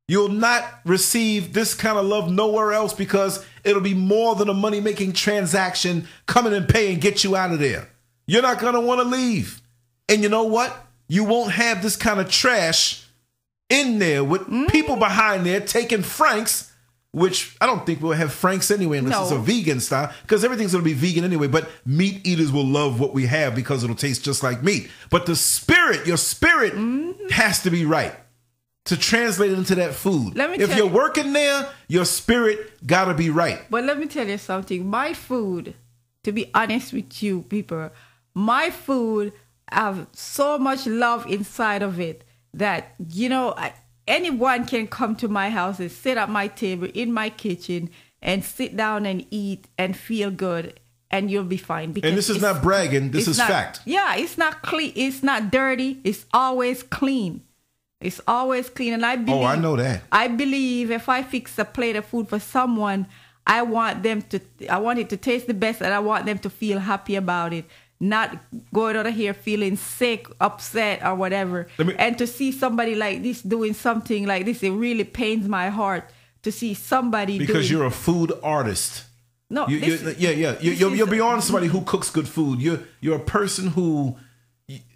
You'll 0.07 0.29
not 0.29 0.63
receive 0.85 1.51
this 1.51 1.73
kind 1.73 1.97
of 1.97 2.05
love 2.05 2.31
nowhere 2.31 2.71
else 2.71 2.93
because 2.93 3.45
it'll 3.65 3.81
be 3.81 3.93
more 3.93 4.35
than 4.35 4.47
a 4.47 4.53
money 4.53 4.79
making 4.79 5.13
transaction 5.13 6.07
coming 6.27 6.53
and 6.53 6.67
pay 6.67 6.93
and 6.93 7.01
get 7.01 7.25
you 7.25 7.35
out 7.35 7.51
of 7.51 7.59
there. 7.59 7.89
You're 8.25 8.41
not 8.41 8.59
going 8.59 8.73
to 8.73 8.79
want 8.79 9.01
to 9.01 9.07
leave. 9.07 9.61
And 10.07 10.23
you 10.23 10.29
know 10.29 10.43
what? 10.43 10.85
You 11.09 11.25
won't 11.25 11.51
have 11.51 11.81
this 11.81 11.97
kind 11.97 12.21
of 12.21 12.29
trash 12.29 13.05
in 13.69 13.99
there 13.99 14.23
with 14.23 14.47
people 14.69 14.95
mm. 14.95 14.99
behind 14.99 15.45
there 15.45 15.59
taking 15.59 16.03
Franks, 16.03 16.71
which 17.11 17.55
I 17.61 17.65
don't 17.65 17.85
think 17.85 18.01
we'll 18.01 18.11
have 18.13 18.31
Franks 18.33 18.69
anyway 18.69 18.97
unless 18.99 19.15
No. 19.15 19.23
it's 19.23 19.31
a 19.31 19.39
vegan 19.39 19.79
style, 19.79 20.13
because 20.23 20.43
everything's 20.43 20.71
going 20.73 20.83
to 20.83 20.89
be 20.89 20.93
vegan 20.93 21.23
anyway. 21.23 21.47
But 21.47 21.69
meat 21.85 22.25
eaters 22.27 22.51
will 22.51 22.65
love 22.65 22.99
what 22.99 23.13
we 23.13 23.25
have 23.25 23.55
because 23.55 23.83
it'll 23.83 23.95
taste 23.95 24.23
just 24.23 24.43
like 24.43 24.61
meat. 24.61 24.89
But 25.09 25.25
the 25.25 25.35
spirit, 25.35 26.05
your 26.05 26.17
spirit, 26.17 26.73
mm-hmm. 26.73 27.29
has 27.29 27.63
to 27.63 27.69
be 27.71 27.85
right 27.85 28.13
to 28.85 28.95
translate 28.97 29.51
it 29.51 29.57
into 29.57 29.75
that 29.75 29.93
food. 29.93 30.35
Let 30.35 30.51
me 30.51 30.57
if 30.57 30.75
you're 30.75 30.87
you- 30.87 30.93
working 30.93 31.33
there, 31.33 31.67
your 31.87 32.05
spirit 32.05 32.85
got 32.85 33.05
to 33.05 33.13
be 33.13 33.29
right. 33.29 33.59
but 33.69 33.83
let 33.83 33.97
me 33.99 34.05
tell 34.05 34.27
you 34.27 34.37
something 34.37 34.85
my 34.87 35.13
food 35.13 35.73
to 36.23 36.31
be 36.31 36.49
honest 36.53 36.93
with 36.93 37.23
you 37.23 37.41
people 37.43 37.89
my 38.33 38.69
food 38.69 39.33
have 39.71 40.07
so 40.13 40.57
much 40.57 40.85
love 40.85 41.25
inside 41.27 41.81
of 41.81 41.99
it 41.99 42.23
that 42.53 42.93
you 43.09 43.27
know 43.29 43.53
I, 43.57 43.73
anyone 44.07 44.65
can 44.65 44.87
come 44.87 45.15
to 45.17 45.27
my 45.27 45.49
house 45.49 45.79
and 45.79 45.91
sit 45.91 46.17
at 46.17 46.29
my 46.29 46.47
table 46.47 46.87
in 46.93 47.11
my 47.11 47.29
kitchen 47.29 47.89
and 48.21 48.43
sit 48.43 48.75
down 48.75 49.05
and 49.05 49.25
eat 49.29 49.67
and 49.77 49.95
feel 49.95 50.31
good 50.31 50.79
and 51.09 51.31
you'll 51.31 51.43
be 51.43 51.57
fine 51.57 51.91
because 51.93 52.09
And 52.09 52.17
this 52.17 52.29
is 52.29 52.41
not 52.41 52.61
bragging. 52.61 53.11
This 53.11 53.27
is 53.27 53.37
not- 53.37 53.47
fact. 53.47 53.81
Yeah, 53.85 54.15
it's 54.15 54.37
not 54.37 54.61
clean. 54.61 54.91
It's 54.95 55.23
not 55.23 55.51
dirty. 55.51 55.99
It's 56.03 56.25
always 56.33 56.83
clean. 56.83 57.41
It's 58.01 58.21
always 58.27 58.69
clean. 58.69 58.93
And 58.93 59.05
I 59.05 59.15
believe. 59.15 59.41
Oh, 59.41 59.45
I 59.45 59.55
know 59.55 59.75
that. 59.75 60.03
I 60.11 60.27
believe 60.27 60.91
if 60.91 61.09
I 61.09 61.23
fix 61.23 61.57
a 61.57 61.65
plate 61.65 61.95
of 61.95 62.05
food 62.05 62.27
for 62.29 62.39
someone, 62.39 63.07
I 63.45 63.61
want 63.61 64.03
them 64.03 64.21
to. 64.23 64.39
I 64.69 64.77
want 64.77 64.99
it 64.99 65.09
to 65.09 65.17
taste 65.17 65.47
the 65.47 65.53
best, 65.53 65.81
and 65.81 65.93
I 65.93 65.99
want 65.99 66.25
them 66.25 66.37
to 66.39 66.49
feel 66.49 66.79
happy 66.79 67.15
about 67.15 67.53
it. 67.53 67.65
Not 67.99 68.37
going 68.73 68.95
out 68.95 69.07
of 69.07 69.15
here 69.15 69.33
feeling 69.33 69.75
sick, 69.75 70.27
upset, 70.39 71.03
or 71.03 71.15
whatever. 71.15 71.67
Me- 71.79 71.95
and 71.97 72.17
to 72.19 72.27
see 72.27 72.51
somebody 72.51 72.93
like 72.93 73.23
this 73.23 73.41
doing 73.41 73.73
something 73.73 74.25
like 74.27 74.45
this, 74.45 74.61
it 74.61 74.69
really 74.69 75.03
pains 75.03 75.47
my 75.47 75.69
heart 75.69 76.09
to 76.43 76.51
see 76.51 76.73
somebody 76.75 77.39
Because 77.39 77.67
doing, 77.67 77.79
you're 77.79 77.87
a 77.87 77.91
food 77.91 78.31
artist. 78.43 79.05
no, 79.49 79.67
You, 79.67 79.79
this 79.79 80.19
yeah, 80.19 80.29
yeah. 80.29 80.55
You, 80.59 80.71
you're, 80.73 80.95
you're 80.95 81.07
beyond 81.07 81.43
somebody 81.43 81.67
who 81.67 81.81
cooks 81.81 82.11
good 82.11 82.27
food. 82.27 82.61
You're 82.61 82.81
you're 83.01 83.15
a 83.17 83.19
person 83.19 83.67
who 83.69 84.17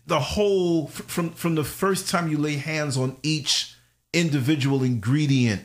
the 0.06 0.20
whole 0.20 0.88
from 0.88 1.32
from 1.32 1.56
the 1.56 1.64
first 1.64 2.10
time 2.10 2.30
you 2.30 2.38
lay 2.38 2.58
hands 2.58 2.98
on 2.98 3.18
each 3.24 3.76
individual 4.14 4.84
ingredient, 4.84 5.62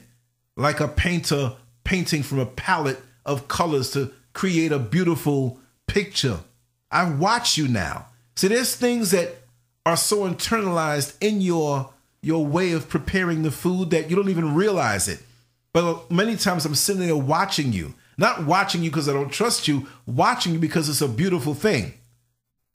like 0.57 0.81
a 0.81 0.89
painter 0.89 1.53
painting 1.85 2.23
from 2.23 2.39
a 2.39 2.47
palette 2.47 3.01
of 3.25 3.49
colors 3.49 3.91
to 3.93 4.13
create 4.33 4.73
a 4.73 4.79
beautiful 4.79 5.61
picture. 5.87 6.39
I 6.97 7.05
watch 7.11 7.59
you 7.59 7.69
now. 7.69 8.07
See, 8.37 8.49
there's 8.49 8.75
things 8.75 9.11
that 9.11 9.37
are 9.85 9.99
so 9.99 10.29
internalized 10.29 11.15
in 11.21 11.43
your 11.43 11.91
your 12.23 12.47
way 12.47 12.73
of 12.73 12.89
preparing 12.89 13.43
the 13.43 13.51
food 13.51 13.91
that 13.91 14.09
you 14.09 14.17
don't 14.17 14.31
even 14.31 14.55
realize 14.55 15.07
it. 15.07 15.21
But 15.75 16.11
many 16.11 16.37
times 16.37 16.65
I'm 16.65 16.75
sitting 16.75 17.07
there 17.07 17.15
watching 17.15 17.75
you, 17.75 17.93
not 18.17 18.47
watching 18.47 18.83
you 18.83 18.91
because 18.91 19.11
I 19.11 19.13
don't 19.13 19.31
trust 19.31 19.69
you, 19.69 19.87
watching 20.07 20.55
you 20.55 20.59
because 20.59 20.89
it's 20.89 21.03
a 21.03 21.09
beautiful 21.09 21.53
thing. 21.53 21.93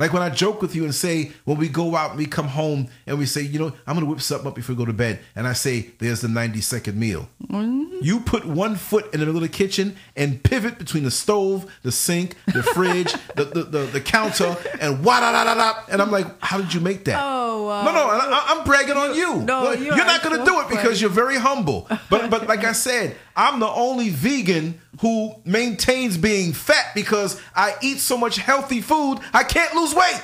Like 0.01 0.13
when 0.13 0.23
I 0.23 0.31
joke 0.31 0.63
with 0.63 0.75
you 0.75 0.83
and 0.83 0.95
say, 0.95 1.31
when 1.45 1.59
we 1.59 1.69
go 1.69 1.95
out 1.95 2.09
and 2.09 2.17
we 2.17 2.25
come 2.25 2.47
home 2.47 2.87
and 3.05 3.19
we 3.19 3.27
say, 3.27 3.41
you 3.43 3.59
know, 3.59 3.71
I'm 3.85 3.93
going 3.93 4.03
to 4.03 4.09
whip 4.09 4.19
something 4.19 4.47
up 4.47 4.55
before 4.55 4.73
we 4.73 4.79
go 4.79 4.85
to 4.85 4.93
bed. 4.93 5.19
And 5.35 5.47
I 5.47 5.53
say, 5.53 5.91
there's 5.99 6.21
the 6.21 6.27
90 6.27 6.59
second 6.61 6.99
meal. 6.99 7.29
Mm-hmm. 7.47 7.97
You 8.01 8.21
put 8.21 8.43
one 8.43 8.77
foot 8.77 9.13
in 9.13 9.19
the 9.19 9.27
middle 9.27 9.35
of 9.35 9.43
the 9.43 9.55
kitchen 9.55 9.95
and 10.15 10.41
pivot 10.41 10.79
between 10.79 11.03
the 11.03 11.11
stove, 11.11 11.71
the 11.83 11.91
sink, 11.91 12.35
the 12.47 12.63
fridge, 12.63 13.13
the, 13.35 13.43
the, 13.45 13.61
the, 13.61 13.79
the 13.83 14.01
counter, 14.01 14.57
and 14.79 15.05
wa 15.05 15.19
da 15.19 15.31
da 15.33 15.43
da 15.43 15.53
da. 15.53 15.79
And 15.87 16.01
I'm 16.01 16.09
like, 16.09 16.25
how 16.43 16.59
did 16.59 16.73
you 16.73 16.79
make 16.79 17.05
that? 17.05 17.21
Oh, 17.23 17.67
wow. 17.67 17.83
No, 17.83 17.91
no, 17.91 18.07
I, 18.07 18.45
I'm 18.47 18.65
bragging 18.65 18.97
on 18.97 19.13
you. 19.13 19.43
no, 19.43 19.65
Look, 19.65 19.79
you 19.81 19.85
you're 19.85 19.97
not 19.97 20.23
going 20.23 20.39
to 20.39 20.43
do 20.43 20.61
it 20.61 20.69
because 20.69 20.99
you're 20.99 21.11
very 21.11 21.37
humble. 21.37 21.87
But 22.09 22.31
but 22.31 22.47
like 22.47 22.63
I 22.63 22.71
said, 22.71 23.17
I'm 23.35 23.59
the 23.59 23.69
only 23.69 24.09
vegan 24.09 24.81
who 24.99 25.33
maintains 25.45 26.17
being 26.17 26.53
fat 26.53 26.93
because 26.93 27.39
I 27.55 27.75
eat 27.81 27.99
so 27.99 28.17
much 28.17 28.37
healthy 28.37 28.81
food, 28.81 29.19
I 29.33 29.43
can't 29.43 29.73
lose 29.73 29.93
weight. 29.95 30.21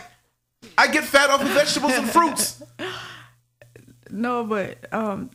I 0.77 0.88
get 0.88 1.03
fat 1.06 1.30
off 1.30 1.41
of 1.41 1.47
vegetables 1.49 1.93
and 1.93 2.10
fruits. 2.10 2.62
No, 4.10 4.45
but 4.45 4.91
um, 4.93 5.32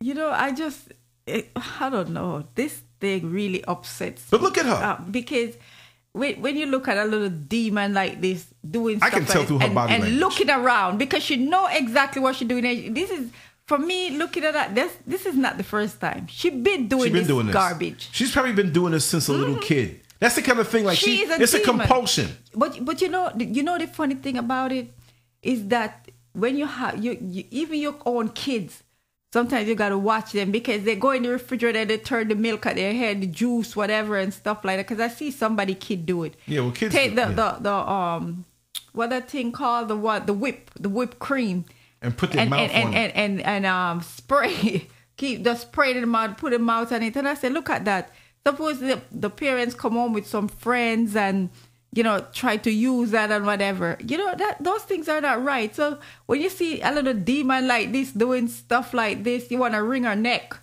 you 0.00 0.14
know, 0.14 0.30
I 0.30 0.52
just 0.52 0.92
it, 1.26 1.50
I 1.80 1.90
don't 1.90 2.10
know. 2.10 2.46
This 2.54 2.82
thing 3.00 3.32
really 3.32 3.64
upsets. 3.64 4.24
But 4.30 4.40
look 4.40 4.56
at 4.58 4.66
her. 4.66 4.72
uh, 4.72 5.00
because 5.10 5.56
when 6.12 6.40
when 6.40 6.56
you 6.56 6.66
look 6.66 6.86
at 6.86 6.96
a 6.96 7.04
little 7.04 7.28
demon 7.28 7.92
like 7.92 8.20
this 8.20 8.46
doing, 8.68 9.02
I 9.02 9.08
stuff 9.08 9.18
can 9.18 9.26
tell 9.26 9.40
like 9.40 9.48
through 9.48 9.58
her 9.58 9.64
and, 9.66 9.74
body 9.74 9.92
and 9.94 10.02
language. 10.04 10.20
looking 10.20 10.50
around 10.50 10.98
because 10.98 11.22
she 11.22 11.36
know 11.36 11.66
exactly 11.66 12.22
what 12.22 12.36
she's 12.36 12.46
doing. 12.48 12.94
This 12.94 13.10
is 13.10 13.30
for 13.66 13.78
me 13.78 14.10
looking 14.10 14.44
at 14.44 14.52
that. 14.52 14.74
This 14.74 14.92
this 15.06 15.26
is 15.26 15.36
not 15.36 15.56
the 15.56 15.64
first 15.64 16.00
time 16.00 16.26
she 16.28 16.50
been 16.50 16.88
doing 16.88 17.04
She's 17.04 17.12
been 17.12 17.20
this 17.22 17.28
doing 17.28 17.46
this. 17.46 17.54
garbage. 17.54 18.08
She's 18.12 18.32
probably 18.32 18.52
been 18.52 18.72
doing 18.72 18.92
this 18.92 19.04
since 19.04 19.28
a 19.28 19.32
little 19.32 19.56
kid. 19.58 20.00
That's 20.20 20.36
the 20.36 20.42
kind 20.42 20.58
of 20.58 20.68
thing 20.68 20.84
like 20.84 20.96
She 20.98 21.16
she, 21.16 21.22
is 21.22 21.30
a 21.30 21.42
it's 21.42 21.54
a 21.54 21.60
compulsion. 21.60 22.36
But 22.54 22.84
but 22.84 23.00
you 23.00 23.08
know 23.08 23.30
you 23.38 23.62
know 23.62 23.78
the 23.78 23.86
funny 23.86 24.14
thing 24.14 24.36
about 24.38 24.72
it 24.72 24.92
is 25.42 25.68
that 25.68 26.08
when 26.32 26.56
you 26.56 26.66
have 26.66 27.02
you, 27.02 27.16
you 27.20 27.44
even 27.50 27.78
your 27.80 27.96
own 28.06 28.28
kids, 28.30 28.82
sometimes 29.32 29.68
you 29.68 29.74
gotta 29.74 29.98
watch 29.98 30.32
them 30.32 30.50
because 30.50 30.84
they 30.84 30.96
go 30.96 31.10
in 31.10 31.22
the 31.22 31.30
refrigerator 31.30 31.78
and 31.80 31.90
they 31.90 31.98
turn 31.98 32.28
the 32.28 32.34
milk 32.34 32.66
at 32.66 32.76
their 32.76 32.92
head, 32.94 33.20
the 33.20 33.26
juice, 33.26 33.74
whatever, 33.76 34.16
and 34.18 34.32
stuff 34.32 34.64
like 34.64 34.78
that. 34.78 34.88
Because 34.88 35.00
I 35.00 35.08
see 35.08 35.30
somebody 35.30 35.74
kid 35.74 36.06
do 36.06 36.24
it. 36.24 36.34
Yeah, 36.46 36.60
well, 36.60 36.72
kids 36.72 36.94
take 36.94 37.10
do- 37.10 37.16
the, 37.16 37.20
yeah. 37.22 37.32
the 37.34 37.62
the 37.62 37.72
um 37.74 38.44
what 38.92 39.10
that 39.10 39.28
thing 39.30 39.52
called 39.52 39.88
the 39.88 39.96
what 39.96 40.26
the 40.26 40.32
whip 40.32 40.70
the 40.78 40.88
whipped 40.88 41.18
cream 41.18 41.64
And 42.04 42.16
put 42.16 42.32
their 42.32 42.42
and 42.42 42.50
mouth 42.50 42.60
and, 42.60 42.72
and, 42.72 42.86
on 42.86 42.94
and, 42.94 43.12
and, 43.16 43.40
and 43.42 43.66
um 43.66 44.02
spray 44.02 44.88
keep 45.16 45.42
the 45.42 45.54
spray 45.56 45.92
in 45.92 46.00
the 46.02 46.06
mouth 46.06 46.36
put 46.36 46.52
a 46.52 46.58
mouth 46.58 46.92
on 46.92 47.02
it 47.02 47.16
and 47.16 47.26
I 47.26 47.34
said 47.34 47.52
look 47.52 47.70
at 47.70 47.84
that 47.86 48.12
suppose 48.46 48.78
the, 48.78 49.00
the 49.10 49.30
parents 49.30 49.74
come 49.74 49.92
home 49.92 50.12
with 50.12 50.26
some 50.26 50.48
friends 50.48 51.16
and 51.16 51.50
you 51.94 52.02
know, 52.02 52.26
try 52.32 52.56
to 52.56 52.70
use 52.70 53.12
that 53.12 53.30
and 53.30 53.46
whatever. 53.46 53.96
You 54.04 54.18
know, 54.18 54.34
that 54.34 54.62
those 54.62 54.82
things 54.82 55.08
are 55.08 55.20
not 55.20 55.44
right. 55.44 55.74
So 55.74 55.98
when 56.26 56.40
you 56.40 56.50
see 56.50 56.80
a 56.80 56.90
little 56.92 57.14
demon 57.14 57.68
like 57.68 57.92
this 57.92 58.10
doing 58.10 58.48
stuff 58.48 58.92
like 58.92 59.22
this, 59.22 59.50
you 59.50 59.58
want 59.58 59.74
to 59.74 59.82
wring 59.82 60.02
her 60.02 60.16
neck. 60.16 60.56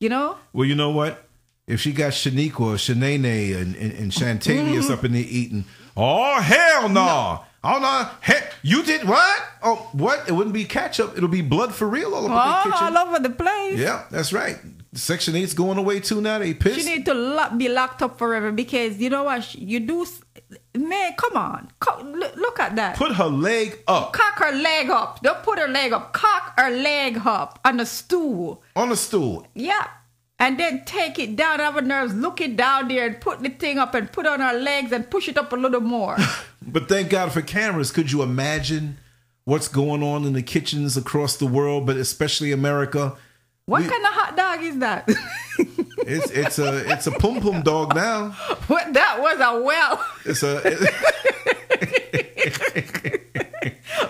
You 0.00 0.10
know? 0.10 0.36
Well, 0.52 0.66
you 0.66 0.74
know 0.74 0.90
what? 0.90 1.26
If 1.66 1.80
she 1.80 1.92
got 1.92 2.12
Shaniqua 2.12 2.60
or 2.60 2.74
Shanae 2.74 3.56
and, 3.56 3.74
and, 3.74 3.92
and 3.92 4.12
Shantavius 4.12 4.90
up 4.90 5.04
in 5.04 5.12
there 5.12 5.24
eating, 5.26 5.64
oh, 5.96 6.40
hell 6.40 6.88
no. 6.90 7.40
Oh, 7.68 7.78
no. 7.80 8.08
Heck, 8.20 8.54
you 8.62 8.82
did 8.84 9.06
what? 9.08 9.42
Oh, 9.62 9.88
what? 9.92 10.28
It 10.28 10.32
wouldn't 10.32 10.54
be 10.54 10.64
ketchup. 10.64 11.16
It'll 11.16 11.28
be 11.28 11.42
blood 11.42 11.74
for 11.74 11.88
real 11.88 12.14
all 12.14 12.24
over 12.24 12.28
in 12.28 12.32
the 12.34 12.58
Oh, 12.58 12.62
kitchen. 12.64 12.96
all 12.96 12.98
over 13.08 13.18
the 13.18 13.30
place. 13.30 13.78
Yeah, 13.78 14.04
that's 14.10 14.32
right. 14.32 14.56
Section 14.94 15.34
8's 15.34 15.52
going 15.52 15.76
away 15.76 16.00
too 16.00 16.20
now. 16.20 16.38
They 16.38 16.54
pissed. 16.54 16.80
She 16.80 16.84
need 16.86 17.04
to 17.06 17.12
lock, 17.14 17.58
be 17.58 17.68
locked 17.68 18.02
up 18.02 18.16
forever 18.18 18.50
because 18.52 18.98
you 18.98 19.10
know 19.10 19.24
what? 19.24 19.44
She- 19.44 19.58
You 19.60 19.80
do, 19.80 20.06
man. 20.74 21.12
Come 21.18 21.36
on, 21.36 21.68
Co- 21.80 22.02
look, 22.02 22.34
look 22.36 22.60
at 22.60 22.76
that. 22.76 22.96
Put 22.96 23.12
her 23.16 23.26
leg 23.26 23.80
up 23.88 24.12
Cock 24.14 24.38
her 24.38 24.52
leg 24.52 24.88
up. 24.88 25.20
Don't 25.22 25.42
put 25.42 25.58
her 25.58 25.68
leg 25.68 25.92
up. 25.92 26.12
Cock 26.14 26.54
her 26.58 26.70
leg 26.70 27.20
up 27.26 27.58
on 27.64 27.76
the 27.76 27.84
stool. 27.84 28.62
on 28.74 28.88
the 28.88 28.96
stool. 28.96 29.46
Yeah. 29.54 29.86
And 30.38 30.60
then 30.60 30.84
take 30.84 31.18
it 31.18 31.34
down, 31.34 31.60
have 31.60 31.74
her 31.74 31.80
nerves, 31.82 32.12
look 32.14 32.40
it 32.42 32.56
down 32.56 32.88
there 32.88 33.06
and 33.06 33.20
put 33.20 33.40
the 33.42 33.48
thing 33.48 33.78
up 33.78 33.94
and 33.94 34.12
put 34.12 34.26
on 34.26 34.40
her 34.40 34.52
legs 34.52 34.92
and 34.92 35.10
push 35.10 35.28
it 35.28 35.38
up 35.38 35.52
a 35.52 35.56
little 35.56 35.80
more. 35.80 36.16
But 36.68 36.88
thank 36.88 37.10
God 37.10 37.30
for 37.32 37.42
cameras. 37.42 37.92
Could 37.92 38.10
you 38.10 38.22
imagine 38.22 38.98
what's 39.44 39.68
going 39.68 40.02
on 40.02 40.24
in 40.24 40.32
the 40.32 40.42
kitchens 40.42 40.96
across 40.96 41.36
the 41.36 41.46
world, 41.46 41.86
but 41.86 41.96
especially 41.96 42.50
America? 42.50 43.16
What 43.66 43.82
We- 43.82 43.88
kind 43.88 44.04
of 44.04 44.12
hot 44.12 44.36
dog 44.36 44.62
is 44.64 44.78
that? 44.78 45.08
It's 46.08 46.30
it's 46.30 46.58
a 46.60 46.88
it's 46.92 47.06
a 47.08 47.10
pum 47.12 47.40
pum 47.40 47.62
dog 47.62 47.94
now. 47.94 48.30
what 48.68 48.92
that 48.94 49.20
was 49.20 49.40
a 49.40 49.60
well 49.60 50.04
It's 50.24 50.42
a 50.44 50.60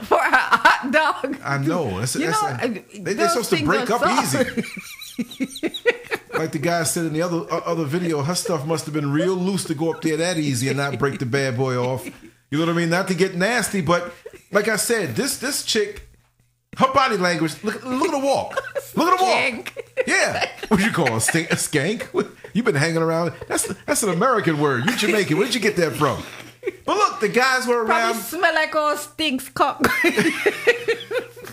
for 0.03 0.19
a 0.19 0.37
hot 0.37 0.91
dog. 0.93 1.39
I 1.43 1.59
know. 1.59 1.99
It's, 2.01 2.17
You 2.17 2.29
it's 2.29 2.43
know, 2.43 2.57
a- 2.61 2.69
they, 3.01 3.15
they're 3.15 3.29
supposed 3.29 3.51
to 3.51 3.65
break 3.65 3.91
up 3.91 4.03
easy. 4.23 4.45
Like 6.47 6.53
the 6.53 6.59
guy 6.61 6.85
said 6.85 7.07
in 7.07 7.13
the 7.13 7.23
other 7.23 7.39
uh, 7.53 7.61
other 7.67 7.85
video, 7.85 8.23
her 8.23 8.37
stuff 8.37 8.65
must 8.65 8.85
have 8.85 8.95
been 8.95 9.11
real 9.11 9.35
loose 9.35 9.65
to 9.65 9.75
go 9.75 9.93
up 9.93 10.01
there 10.01 10.17
that 10.17 10.39
easy 10.39 10.69
and 10.69 10.77
not 10.77 10.97
break 10.97 11.19
the 11.19 11.27
bad 11.27 11.57
boy 11.57 11.77
off. 11.77 12.07
You 12.07 12.59
know 12.59 12.67
what 12.67 12.69
I 12.69 12.77
mean? 12.77 12.89
Not 12.89 13.09
to 13.09 13.15
get 13.15 13.35
nasty, 13.35 13.81
but 13.81 14.15
like 14.53 14.69
I 14.69 14.77
said, 14.77 15.17
this 15.17 15.39
this 15.39 15.65
chick, 15.65 16.09
her 16.77 16.93
body 16.93 17.17
language. 17.17 17.57
Look 17.65 17.85
look 17.85 18.11
at 18.11 18.13
the 18.13 18.25
walk. 18.25 18.55
Look 18.95 19.13
at 19.13 19.19
the 19.19 19.25
walk. 19.25 19.75
Skank. 19.75 20.07
Yeah. 20.07 20.49
What 20.69 20.81
you 20.81 20.93
call 20.93 21.17
a, 21.17 21.21
stink, 21.21 21.51
a 21.51 21.57
skank? 21.57 22.07
You've 22.53 22.65
been 22.65 22.77
hanging 22.77 23.03
around. 23.03 23.33
That's 23.49 23.67
that's 23.85 24.05
an 24.05 24.11
American 24.11 24.61
word. 24.61 24.87
You 24.87 24.97
Jamaican. 24.97 25.37
Where'd 25.37 25.53
you 25.53 25.61
get 25.61 25.75
that 25.77 25.95
from? 25.95 26.23
But 26.85 26.97
look, 26.97 27.19
the 27.21 27.29
guys 27.29 27.67
were 27.67 27.85
around. 27.85 28.15
Probably 28.15 28.23
smell 28.23 28.55
like 28.55 28.75
all 28.77 28.97
stinks 28.97 29.49
cock. 29.49 29.83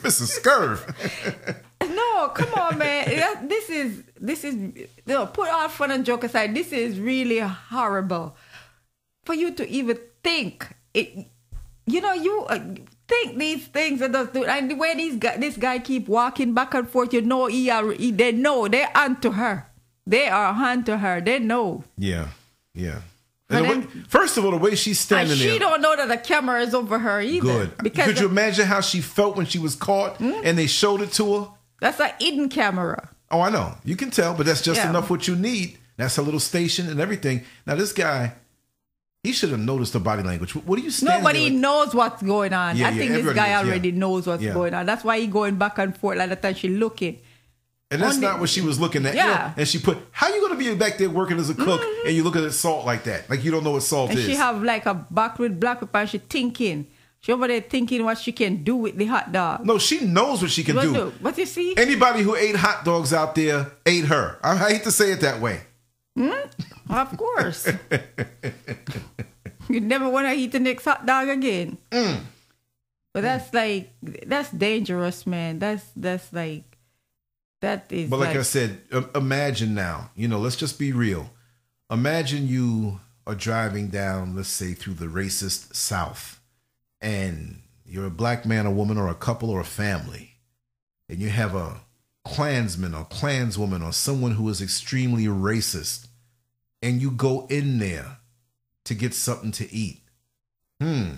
Mrs. 0.04 0.40
Scurv. 0.40 1.56
no, 2.04 2.28
come 2.30 2.54
on, 2.54 2.78
man. 2.78 3.06
That- 3.22 3.50
This 3.50 3.70
is 3.70 4.04
this 4.20 4.44
is 4.44 4.56
no. 5.06 5.26
Put 5.28 5.50
all 5.50 5.70
fun 5.70 5.92
and 5.92 6.06
joke 6.06 6.24
aside. 6.24 6.54
This 6.56 6.72
is 6.72 7.00
really 7.00 7.40
horrible 7.40 8.36
for 9.26 9.34
you 9.36 9.52
to 9.54 9.68
even 9.70 9.98
think 10.24 10.68
it. 10.94 11.28
You 11.86 12.00
know, 12.00 12.14
you 12.14 12.46
uh, 12.48 12.60
think 13.10 13.38
these 13.38 13.68
things 13.68 14.00
and 14.02 14.16
those 14.16 14.30
do, 14.30 14.46
and 14.46 14.72
the 14.72 14.76
way 14.76 14.96
these 14.96 15.18
guy, 15.18 15.36
this 15.36 15.58
guy 15.58 15.80
keep 15.80 16.08
walking 16.08 16.54
back 16.54 16.74
and 16.74 16.88
forth. 16.90 17.12
You 17.14 17.20
know, 17.22 17.48
he, 17.48 17.70
are, 17.70 17.92
he 17.92 18.12
they 18.12 18.32
know 18.32 18.70
they're 18.70 18.90
onto 18.96 19.32
her. 19.32 19.68
They 20.08 20.28
are 20.30 20.54
onto 20.54 20.94
her. 20.96 21.20
They 21.20 21.40
know. 21.40 21.84
Yeah, 21.98 22.30
yeah. 22.74 23.02
The 23.50 23.64
way- 23.64 23.82
first 24.08 24.38
of 24.38 24.46
all, 24.46 24.52
the 24.52 24.58
way 24.58 24.76
she's 24.76 24.98
And 25.12 25.28
standing 25.28 25.36
she 25.38 25.50
there, 25.50 25.60
don't 25.60 25.82
know 25.82 25.94
that 25.98 26.08
the 26.08 26.18
camera 26.18 26.62
is 26.62 26.74
over 26.74 26.98
her 27.00 27.20
either. 27.22 27.42
good. 27.46 27.78
Because 27.84 28.06
Could 28.08 28.20
you 28.22 28.28
imagine 28.30 28.66
how 28.66 28.80
she 28.80 29.02
felt 29.02 29.36
when 29.36 29.46
she 29.46 29.60
was 29.60 29.76
caught 29.76 30.16
Hmm? 30.18 30.32
and 30.46 30.58
they 30.58 30.68
showed 30.68 31.02
it 31.02 31.12
to 31.20 31.26
her? 31.36 31.48
That's 31.84 32.00
a 32.00 32.14
hidden 32.20 32.50
camera. 32.50 33.10
Oh, 33.30 33.42
I 33.42 33.50
know. 33.50 33.76
You 33.84 33.96
can 33.96 34.10
tell, 34.12 34.34
but 34.34 34.46
that's 34.46 34.62
just 34.62 34.80
Yeah. 34.82 34.90
enough 34.90 35.10
what 35.10 35.28
you 35.28 35.36
need. 35.36 35.78
That's 35.98 36.18
a 36.18 36.22
little 36.22 36.40
station 36.40 36.90
and 36.90 37.00
everything. 37.00 37.44
Now, 37.68 37.76
this 37.76 37.92
guy, 37.94 38.34
he 39.24 39.32
should 39.32 39.50
have 39.52 39.60
noticed 39.60 39.94
the 39.94 40.00
body 40.00 40.24
language. 40.24 40.56
What 40.56 40.78
are 40.80 40.82
you 40.82 40.92
Nobody 41.02 41.50
like- 41.50 41.54
knows 41.54 41.94
what's 41.96 42.22
going 42.22 42.54
on. 42.54 42.78
Yeah, 42.78 42.88
I 42.88 42.92
yeah, 42.92 42.98
think 42.98 43.12
this 43.24 43.34
guy 43.36 43.50
knows, 43.54 43.68
already 43.68 43.92
knows 43.92 44.28
what's 44.28 44.44
going 44.46 44.74
on. 44.74 44.86
That's 44.86 45.04
why 45.04 45.20
he 45.20 45.28
going 45.28 45.56
back 45.56 45.78
and 45.78 45.96
forth 45.98 46.18
like 46.18 46.42
that. 46.42 46.58
She 46.58 46.70
looking. 46.70 47.20
And 47.92 48.02
that's 48.02 48.16
the- 48.16 48.22
not 48.24 48.40
what 48.40 48.50
she 48.50 48.62
was 48.62 48.80
looking 48.80 49.06
at. 49.06 49.14
Yeah. 49.16 49.38
Mm-hmm. 49.50 49.60
and 49.60 49.68
she 49.68 49.80
put, 49.80 49.98
how 50.12 50.28
you 50.34 50.40
going 50.42 50.52
to 50.54 50.58
be 50.58 50.74
back 50.76 50.98
there 50.98 51.10
working 51.10 51.38
as 51.40 51.50
a 51.50 51.54
cook 51.56 51.82
and 52.06 52.16
you 52.16 52.24
look 52.24 52.36
at 52.36 52.52
salt 52.54 52.86
like 52.86 53.04
that? 53.06 53.30
Like 53.30 53.44
you 53.44 53.52
don't 53.52 53.64
know 53.64 53.72
what 53.72 53.84
salt 53.84 54.10
And 54.10 54.20
is. 54.20 54.26
she 54.26 54.36
have 54.36 54.62
like 54.64 54.86
a 54.88 54.94
back 54.96 55.38
with 55.40 55.60
black 55.60 55.80
pepper 55.80 56.00
and 56.00 56.10
she 56.10 56.18
thinking. 56.18 56.88
She 57.24 57.32
over 57.32 57.48
there 57.48 57.62
thinking 57.62 58.04
what 58.04 58.18
she 58.18 58.34
can 58.34 58.66
do 58.66 58.76
with 58.76 58.98
the 58.98 59.06
hot 59.06 59.32
dog. 59.32 59.66
no, 59.66 59.78
she 59.78 60.02
knows 60.02 60.42
what 60.42 60.52
she 60.52 60.62
can 60.62 60.76
do. 60.76 60.94
do? 60.94 61.14
What 61.22 61.38
you 61.38 61.46
see? 61.46 61.74
Anybody 61.78 62.22
who 62.22 62.36
ate 62.36 62.58
hot 62.58 62.84
dogs 62.84 63.14
out 63.14 63.34
there 63.34 63.72
ate 63.86 64.04
her. 64.06 64.38
I 64.44 64.58
hate 64.58 64.84
to 64.84 64.92
say 64.92 65.14
it 65.14 65.22
that 65.22 65.40
way. 65.40 65.62
of 66.90 67.18
course. 67.18 67.72
you 69.70 69.80
never 69.80 70.10
want 70.10 70.28
to 70.28 70.34
eat 70.34 70.52
the 70.52 70.60
next 70.60 70.84
hot 70.84 71.06
dog 71.06 71.30
again. 71.30 71.78
Mm. 71.92 72.24
But 73.14 73.22
that's 73.22 73.54
like 73.54 73.94
that's 74.02 74.52
dangerous, 74.52 75.26
man. 75.26 75.60
That's 75.60 75.86
that's 75.96 76.34
like 76.34 76.78
that 77.62 77.90
is. 77.90 78.10
But 78.10 78.20
like, 78.20 78.30
like 78.30 78.38
I 78.38 78.42
said, 78.42 78.82
imagine 79.16 79.74
now, 79.74 80.12
you 80.14 80.28
know, 80.28 80.40
let's 80.40 80.58
just 80.58 80.78
be 80.78 80.92
real. 80.92 81.30
Imagine 81.90 82.50
you 82.50 83.00
are 83.26 83.36
driving 83.36 83.88
down, 83.88 84.36
let's 84.36 84.50
say, 84.50 84.74
through 84.74 84.96
the 84.96 85.06
racist 85.06 85.74
South, 85.74 86.42
and 87.04 87.62
you're 87.86 88.08
a 88.08 88.12
black 88.12 88.46
man, 88.46 88.66
a 88.66 88.72
woman, 88.72 88.98
or 88.98 89.10
a 89.10 89.14
couple, 89.14 89.52
or 89.52 89.60
a 89.60 89.66
family, 89.66 90.38
and 91.08 91.20
you 91.20 91.30
have 91.30 91.54
a 91.54 91.82
Klansman 92.26 92.96
or 92.96 93.06
Klanswoman 93.06 93.86
or 93.86 93.92
someone 93.92 94.32
who 94.32 94.50
is 94.50 94.62
extremely 94.62 95.26
racist, 95.26 96.08
and 96.82 97.02
you 97.02 97.12
go 97.12 97.46
in 97.50 97.78
there 97.78 98.18
to 98.86 98.96
get 98.96 99.14
something 99.14 99.52
to 99.52 99.72
eat. 99.72 100.00
Hmm. 100.82 101.12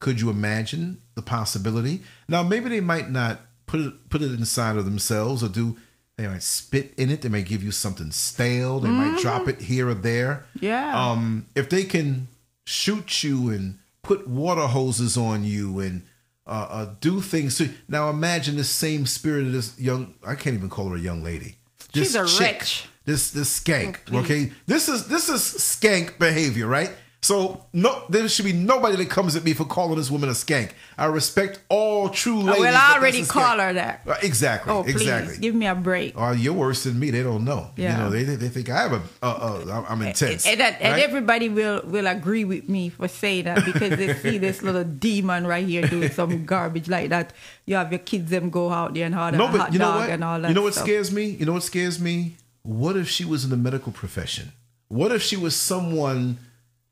Could 0.00 0.20
you 0.20 0.30
imagine 0.30 1.00
the 1.14 1.22
possibility? 1.22 2.02
Now, 2.28 2.42
maybe 2.42 2.68
they 2.68 2.80
might 2.80 3.10
not 3.10 3.40
put 3.66 3.80
it 3.80 4.10
put 4.10 4.22
it 4.22 4.32
inside 4.32 4.76
of 4.76 4.84
themselves 4.84 5.44
or 5.44 5.48
do 5.48 5.76
they 6.16 6.26
might 6.26 6.42
spit 6.42 6.92
in 6.96 7.10
it. 7.10 7.22
They 7.22 7.28
may 7.28 7.42
give 7.42 7.62
you 7.62 7.70
something 7.70 8.10
stale. 8.10 8.80
They 8.80 8.90
might 8.90 9.20
drop 9.20 9.48
it 9.48 9.62
here 9.62 9.88
or 9.88 9.94
there. 9.94 10.46
Yeah. 10.60 11.10
Um, 11.10 11.46
if 11.54 11.70
they 11.70 11.84
can 11.84 12.28
shoot 12.66 13.22
you 13.22 13.50
and 13.50 13.78
put 14.10 14.26
water 14.26 14.66
hoses 14.66 15.16
on 15.16 15.44
you 15.44 15.78
and 15.78 16.02
uh, 16.44 16.66
uh, 16.68 16.94
do 17.00 17.20
things 17.20 17.56
to 17.56 17.70
now 17.86 18.10
imagine 18.10 18.56
the 18.56 18.64
same 18.64 19.06
spirit 19.06 19.46
of 19.46 19.52
this 19.52 19.78
young 19.78 20.14
I 20.26 20.34
can't 20.34 20.56
even 20.56 20.68
call 20.68 20.88
her 20.88 20.96
a 20.96 21.00
young 21.00 21.22
lady. 21.22 21.54
She's 21.94 22.16
a 22.16 22.26
chick, 22.26 22.40
wretch. 22.40 22.88
This 23.04 23.30
this 23.30 23.60
skank. 23.60 23.98
Oh, 24.12 24.18
okay. 24.18 24.50
This 24.66 24.88
is 24.88 25.06
this 25.06 25.28
is 25.28 25.40
skank 25.40 26.18
behavior, 26.18 26.66
right? 26.66 26.90
So 27.22 27.66
no, 27.74 28.02
there 28.08 28.26
should 28.28 28.46
be 28.46 28.54
nobody 28.54 28.96
that 28.96 29.10
comes 29.10 29.36
at 29.36 29.44
me 29.44 29.52
for 29.52 29.66
calling 29.66 29.96
this 29.96 30.10
woman 30.10 30.30
a 30.30 30.32
skank. 30.32 30.70
I 30.96 31.04
respect 31.04 31.60
all 31.68 32.08
true 32.08 32.40
ladies. 32.40 32.60
Oh, 32.60 32.60
well, 32.62 32.74
I 32.74 32.96
already 32.96 33.24
call 33.24 33.58
her 33.58 33.74
that. 33.74 34.02
Uh, 34.06 34.14
Exactly. 34.22 34.72
Oh, 34.72 34.82
please 34.82 34.96
exactly. 35.02 35.36
give 35.36 35.54
me 35.54 35.66
a 35.66 35.74
break. 35.74 36.14
Oh, 36.16 36.32
you're 36.32 36.54
worse 36.54 36.84
than 36.84 36.98
me. 36.98 37.10
They 37.10 37.22
don't 37.22 37.44
know. 37.44 37.70
Yeah. 37.76 37.92
You 37.92 38.02
know, 38.04 38.10
they 38.10 38.24
they 38.24 38.48
think 38.48 38.70
I 38.70 38.82
have 38.82 38.92
a 38.92 39.02
uh, 39.22 39.26
uh, 39.66 39.84
I'm 39.86 40.00
intense. 40.00 40.46
And, 40.46 40.60
and 40.62 40.80
right? 40.80 41.02
everybody 41.02 41.50
will, 41.50 41.82
will 41.84 42.06
agree 42.06 42.44
with 42.44 42.70
me 42.70 42.88
for 42.88 43.06
saying 43.06 43.44
that 43.44 43.66
because 43.66 43.98
they 43.98 44.14
see 44.14 44.38
this 44.38 44.62
little 44.66 44.84
demon 44.84 45.46
right 45.46 45.66
here 45.66 45.86
doing 45.86 46.10
some 46.10 46.46
garbage 46.46 46.88
like 46.88 47.10
that. 47.10 47.34
You 47.66 47.76
have 47.76 47.92
your 47.92 47.98
kids 47.98 48.30
them 48.30 48.48
go 48.48 48.70
out 48.70 48.94
there 48.94 49.04
and 49.04 49.14
order 49.14 49.36
no, 49.36 49.48
but 49.48 49.60
hot 49.60 49.72
you 49.74 49.78
know 49.78 49.92
dog 49.92 50.00
what? 50.00 50.10
and 50.10 50.24
all 50.24 50.40
that. 50.40 50.48
You 50.48 50.54
know 50.54 50.62
what 50.62 50.72
stuff. 50.72 50.86
scares 50.86 51.12
me? 51.12 51.24
You 51.26 51.44
know 51.44 51.52
what 51.52 51.64
scares 51.64 52.00
me? 52.00 52.36
What 52.62 52.96
if 52.96 53.08
she 53.08 53.26
was 53.26 53.44
in 53.44 53.50
the 53.50 53.56
medical 53.58 53.92
profession? 53.92 54.52
What 54.88 55.12
if 55.12 55.22
she 55.22 55.36
was 55.36 55.54
someone 55.54 56.38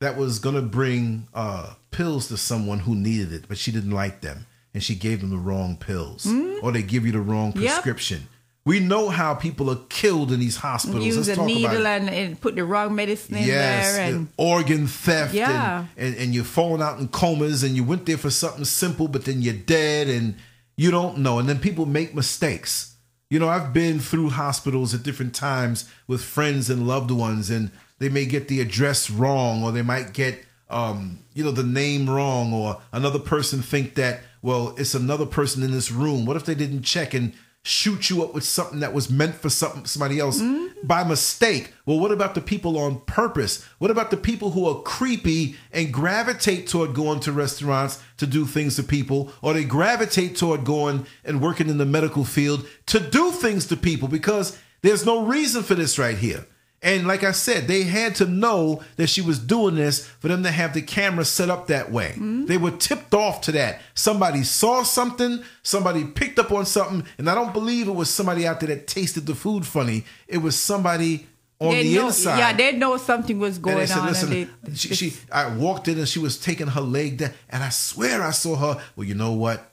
that 0.01 0.17
was 0.17 0.39
gonna 0.39 0.63
bring 0.63 1.27
uh, 1.35 1.75
pills 1.91 2.29
to 2.29 2.37
someone 2.37 2.81
who 2.81 2.95
needed 2.95 3.33
it, 3.33 3.45
but 3.49 3.59
she 3.59 3.73
didn't 3.73 3.91
like 3.91 4.21
them, 4.21 4.47
and 4.75 4.83
she 4.83 4.95
gave 4.95 5.21
them 5.21 5.31
the 5.31 5.37
wrong 5.39 5.77
pills, 5.77 6.27
or 6.63 6.73
they 6.73 6.83
give 6.83 7.05
you 7.07 7.13
the 7.13 7.21
wrong 7.21 7.53
Hmm? 7.53 7.61
Yep. 7.63 7.73
prescription? 7.73 8.29
We 8.65 8.81
know 8.81 9.09
how 9.09 9.33
people 9.35 9.71
are 9.71 9.81
killed 9.89 10.31
in 10.31 10.41
these 10.41 10.57
hospitals. 10.57 11.03
Use 11.07 11.17
Let's 11.17 11.29
a 11.31 11.37
talk 11.37 11.47
needle 11.47 11.87
and, 11.87 12.11
and 12.11 12.39
put 12.39 12.55
the 12.55 12.65
wrong 12.67 12.95
medicine 12.95 13.37
in 13.37 13.47
there. 13.49 14.01
and 14.01 14.15
And 14.15 14.29
organ 14.37 14.87
theft, 14.87 15.33
Yeah. 15.33 15.87
and, 15.97 16.09
and 16.15 16.17
and 16.23 16.35
you're 16.35 16.45
falling 16.45 16.83
out 16.83 16.99
in 17.01 17.09
comas, 17.09 17.63
and 17.63 17.75
you 17.75 17.83
went 17.83 18.05
there 18.07 18.19
for 18.19 18.31
something 18.31 18.67
simple, 18.67 19.09
but 19.09 19.25
then 19.25 19.41
you're 19.43 19.55
dead, 19.55 20.09
and 20.09 20.35
you 20.77 20.91
don't 20.91 21.19
know, 21.19 21.39
and 21.39 21.49
then 21.49 21.59
people 21.59 21.87
make 21.87 22.15
mistakes. 22.15 22.95
You 23.31 23.39
know, 23.39 23.49
I've 23.49 23.73
been 23.73 23.99
through 24.01 24.31
hospitals 24.31 24.95
at 24.95 25.03
different 25.03 25.35
times 25.35 25.87
with 26.07 26.23
friends 26.23 26.69
and 26.71 26.87
loved 26.87 27.11
ones, 27.11 27.49
and 27.51 27.71
they 27.99 28.09
may 28.09 28.27
get 28.27 28.49
the 28.49 28.61
address 28.61 29.11
wrong, 29.11 29.63
or 29.63 29.73
they 29.73 29.83
might 29.83 30.13
get, 30.13 30.45
um, 30.71 31.21
you 31.35 31.45
know, 31.45 31.51
the 31.51 31.63
name 31.63 32.09
wrong, 32.09 32.53
or 32.53 32.81
another 32.93 33.19
person 33.19 33.63
think 33.63 33.95
that, 33.95 34.21
well, 34.43 34.75
it's 34.79 34.95
another 34.95 35.27
person 35.27 35.63
in 35.63 35.71
this 35.71 35.91
room. 35.91 36.27
What 36.27 36.37
if 36.37 36.45
they 36.45 36.55
didn't 36.55 36.83
check 36.83 37.15
and 37.15 37.33
shoot 37.69 38.09
you 38.09 38.23
up 38.23 38.33
with 38.33 38.45
something 38.45 38.81
that 38.81 38.95
was 38.95 39.11
meant 39.11 39.35
for 39.35 39.51
something 39.51 39.85
somebody 39.85 40.19
else 40.19 40.41
by 40.83 41.05
mistake. 41.05 41.75
Well, 41.85 41.99
what 41.99 42.13
about 42.13 42.35
the 42.35 42.41
people 42.41 42.79
on 42.79 43.01
purpose? 43.01 43.63
What 43.79 43.91
about 43.91 44.11
the 44.11 44.17
people 44.17 44.53
who 44.53 44.67
are 44.67 44.83
creepy 44.83 45.57
and 45.73 45.93
gravitate 45.93 46.67
toward 46.67 46.95
going 46.95 47.21
to 47.21 47.33
restaurants 47.33 48.03
to 48.19 48.27
do 48.27 48.47
things 48.47 48.77
to 48.77 48.83
people, 48.83 49.33
or 49.43 49.53
they 49.53 49.65
gravitate 49.65 50.37
toward 50.37 50.65
going 50.65 51.07
and 51.25 51.43
working 51.43 51.69
in 51.69 51.79
the 51.79 51.87
medical 51.87 52.25
field 52.25 52.67
to 52.87 53.01
do 53.01 53.33
things 53.33 53.67
to 53.67 53.77
people 53.77 54.09
because 54.09 54.59
there's 54.81 55.05
no 55.05 55.25
reason 55.25 55.63
for 55.63 55.75
this 55.75 55.99
right 55.99 56.17
here. 56.17 56.47
And 56.81 57.09
like 57.09 57.25
I 57.25 57.33
said, 57.33 57.67
they 57.67 57.83
had 57.83 58.15
to 58.17 58.27
know 58.27 58.83
that 58.97 59.09
she 59.09 59.21
was 59.21 59.41
doing 59.41 59.75
this 59.75 60.07
for 60.07 60.29
them 60.29 60.45
to 60.45 60.51
have 60.51 60.75
the 60.75 60.83
camera 60.83 61.25
set 61.25 61.51
up 61.51 61.67
that 61.67 61.91
way. 61.91 62.15
They 62.17 62.57
were 62.57 62.71
tipped 62.71 63.15
off 63.15 63.41
to 63.43 63.53
that. 63.53 63.81
Somebody 63.95 64.45
saw 64.45 64.85
something, 64.85 65.43
somebody 65.63 66.05
picked 66.05 66.39
up 66.39 66.53
on 66.53 66.67
something, 66.67 67.05
and 67.19 67.29
I 67.29 67.35
don't 67.35 67.53
believe 67.53 67.89
it 67.89 67.93
was 67.97 68.09
somebody 68.09 68.47
out 68.47 68.61
there 68.61 68.69
that 68.69 68.87
tasted 68.87 69.27
the 69.27 69.35
food 69.35 69.67
funny. 69.67 70.05
It 70.29 70.39
was 70.39 70.57
somebody 70.57 71.27
on 71.61 71.73
They 71.73 71.83
the 71.83 71.95
know, 71.97 72.07
inside. 72.07 72.39
Yeah, 72.39 72.53
they 72.53 72.73
know 72.73 72.97
something 72.97 73.41
was 73.41 73.57
and 73.57 73.65
going 73.65 73.79
they 73.79 73.87
said, 73.87 73.99
on. 73.99 74.07
listen, 74.07 74.33
and 74.33 74.51
they, 74.63 74.75
she, 74.75 74.95
she, 74.95 75.13
I 75.33 75.53
walked 75.55 75.89
in 75.89 75.99
and 75.99 76.09
she 76.09 76.21
was 76.21 76.39
taking 76.39 76.69
her 76.69 76.81
leg 76.81 77.19
down, 77.19 77.33
and 77.51 77.65
I 77.65 77.71
swear 77.71 78.23
I 78.23 78.31
saw 78.31 78.55
her. 78.55 78.83
Well, 78.95 79.07
you 79.07 79.15
know 79.17 79.33
what? 79.33 79.73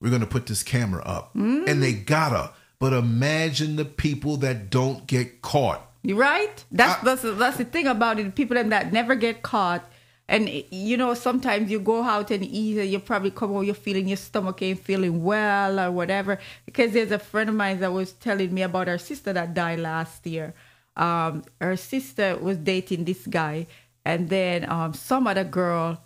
We're 0.00 0.10
going 0.10 0.20
to 0.20 0.26
put 0.26 0.46
this 0.46 0.62
camera 0.62 1.02
up. 1.02 1.34
Mm. 1.34 1.68
And 1.68 1.82
they 1.82 1.92
got 1.92 2.32
her. 2.32 2.52
But 2.78 2.92
imagine 2.92 3.76
the 3.76 3.84
people 3.84 4.36
that 4.38 4.70
don't 4.70 5.06
get 5.06 5.40
caught. 5.42 5.82
Right? 6.14 6.64
That's 6.70 7.02
that's 7.02 7.22
that's 7.22 7.56
the 7.56 7.64
thing 7.64 7.86
about 7.86 8.18
it. 8.18 8.34
People 8.34 8.62
that 8.62 8.92
never 8.92 9.14
get 9.14 9.42
caught, 9.42 9.84
and 10.28 10.48
you 10.70 10.96
know 10.96 11.14
sometimes 11.14 11.70
you 11.70 11.80
go 11.80 12.02
out 12.02 12.30
and 12.30 12.44
eat, 12.44 12.78
and 12.78 12.90
you 12.90 12.98
probably 12.98 13.30
come 13.30 13.50
home, 13.52 13.64
you're 13.64 13.74
feeling 13.74 14.08
your 14.08 14.16
stomach 14.16 14.62
ain't 14.62 14.80
feeling 14.80 15.24
well 15.24 15.80
or 15.80 15.90
whatever. 15.90 16.38
Because 16.64 16.92
there's 16.92 17.10
a 17.10 17.18
friend 17.18 17.48
of 17.48 17.56
mine 17.56 17.80
that 17.80 17.92
was 17.92 18.12
telling 18.12 18.54
me 18.54 18.62
about 18.62 18.86
her 18.88 18.98
sister 18.98 19.32
that 19.32 19.54
died 19.54 19.80
last 19.80 20.26
year. 20.26 20.54
Um, 20.96 21.44
her 21.60 21.76
sister 21.76 22.36
was 22.36 22.56
dating 22.56 23.04
this 23.04 23.26
guy, 23.26 23.66
and 24.04 24.28
then 24.28 24.70
um, 24.70 24.94
some 24.94 25.26
other 25.26 25.44
girl 25.44 26.00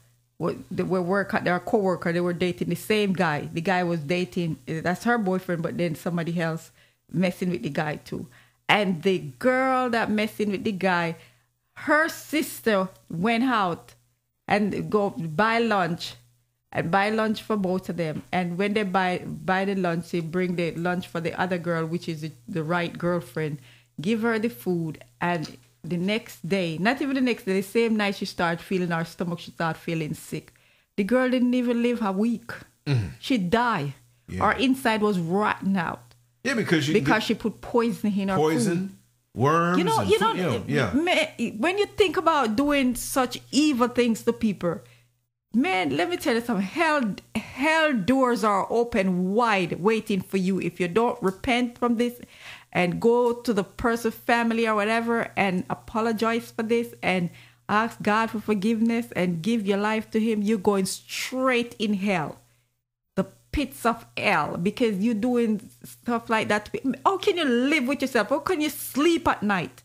they 0.71 0.83
were 0.83 1.03
work 1.03 1.33
their 1.45 1.61
co-worker 1.61 2.13
they 2.13 2.21
were 2.21 2.33
dating 2.33 2.71
the 2.71 2.75
same 2.75 3.13
guy 3.13 3.49
the 3.53 3.61
guy 3.61 3.83
was 3.83 4.01
dating 4.01 4.59
that's 4.67 5.05
her 5.05 5.19
boyfriend 5.19 5.63
but 5.63 5.77
then 5.77 5.95
somebody 5.95 6.41
else 6.41 6.73
messing 7.13 7.51
with 7.51 7.63
the 7.63 7.69
guy 7.69 7.97
too 7.97 8.27
and 8.71 9.03
the 9.03 9.19
girl 9.41 9.91
that 9.91 10.11
messing 10.11 10.51
with 10.53 10.63
the 10.65 10.73
guy 10.73 11.17
her 11.75 12.09
sister 12.09 12.89
went 13.11 13.43
out 13.45 13.95
and 14.47 14.91
go 14.91 15.11
buy 15.11 15.59
lunch 15.59 16.15
and 16.73 16.91
buy 16.91 17.09
lunch 17.11 17.43
for 17.43 17.57
both 17.57 17.89
of 17.89 17.97
them. 17.97 18.23
And 18.31 18.59
when 18.59 18.75
they 18.75 18.83
buy 18.83 19.19
buy 19.27 19.65
the 19.65 19.75
lunch 19.75 20.11
they 20.11 20.21
bring 20.21 20.57
the 20.57 20.73
lunch 20.73 21.09
for 21.09 21.21
the 21.21 21.39
other 21.41 21.59
girl 21.59 21.87
which 21.87 22.09
is 22.09 22.21
the, 22.21 22.33
the 22.49 22.63
right 22.63 22.97
girlfriend. 22.97 23.59
Give 24.01 24.23
her 24.23 24.39
the 24.39 24.51
food 24.51 25.03
and 25.21 25.57
the 25.83 25.97
next 25.97 26.47
day 26.47 26.79
not 26.79 27.01
even 27.01 27.15
the 27.15 27.23
next 27.23 27.45
day 27.45 27.55
the 27.55 27.67
same 27.67 27.97
night 27.97 28.17
she 28.17 28.27
started 28.27 28.61
feeling 28.61 28.91
her 28.91 29.05
stomach 29.05 29.41
she 29.41 29.51
started 29.51 29.81
feeling 29.81 30.15
sick. 30.15 30.53
The 30.97 31.05
girl 31.05 31.31
didn't 31.31 31.55
even 31.55 31.83
live 31.83 32.03
a 32.03 32.13
week. 32.13 32.53
Mm. 32.87 33.11
She 33.19 33.39
died. 33.39 33.95
Yeah. 34.29 34.45
her 34.45 34.53
inside 34.53 35.03
was 35.03 35.19
rotten 35.19 35.77
out 35.77 36.10
Yeah, 36.45 36.55
because 36.55 36.89
you 36.89 36.95
because 36.95 37.23
she 37.25 37.35
put 37.35 37.61
poison 37.61 38.13
in 38.19 38.29
her 38.29 38.37
food. 38.37 38.43
poison, 38.43 38.99
worms, 39.35 39.79
You 39.79 39.85
know, 39.85 40.01
you 40.03 40.19
food- 40.19 40.37
know, 40.37 40.65
yeah. 40.67 40.91
Uh, 40.91 40.95
man, 40.95 41.29
when 41.59 41.79
you 41.79 41.87
think 41.87 42.17
about 42.17 42.57
doing 42.57 42.95
such 42.95 43.39
evil 43.53 43.89
things 43.89 44.23
to 44.23 44.33
people, 44.33 44.81
man, 45.55 45.97
let 45.97 46.09
me 46.09 46.17
tell 46.17 46.35
you 46.35 46.41
something. 46.41 46.65
Hell, 46.65 47.15
hell 47.35 47.93
doors 47.93 48.43
are 48.45 48.67
open 48.71 49.35
wide, 49.35 49.81
waiting 49.81 50.21
for 50.23 50.39
you 50.39 50.61
if 50.61 50.81
you 50.81 50.89
don't 50.89 51.21
repent 51.23 51.77
from 51.79 51.97
this 51.97 52.21
and 52.73 53.01
go 53.01 53.35
to 53.35 53.53
the 53.53 53.65
person's 53.65 54.15
family 54.15 54.67
or 54.67 54.75
whatever 54.77 55.33
and 55.37 55.65
apologize 55.69 56.51
for 56.53 56.63
this 56.63 56.95
and 57.03 57.29
ask 57.69 58.01
God 58.01 58.31
for 58.31 58.41
forgiveness 58.41 59.09
and 59.15 59.43
give 59.43 59.67
your 59.67 59.79
life 59.79 60.11
to 60.13 60.21
Him. 60.21 60.41
You're 60.43 60.59
going 60.59 60.87
straight 60.87 61.75
in 61.79 61.95
hell 61.95 62.39
pits 63.53 63.85
of 63.85 64.07
hell 64.17 64.57
because 64.57 64.99
you're 64.99 65.15
doing 65.15 65.71
stuff 65.85 66.31
like 66.31 66.49
that. 66.49 66.71
How 67.05 67.19
can 67.19 67.37
you 67.37 67.45
live 67.45 67.87
with 67.87 68.03
yourself? 68.03 68.29
How 68.29 68.39
can 68.39 68.61
you 68.61 68.71
sleep 68.71 69.27
at 69.27 69.43
night 69.43 69.83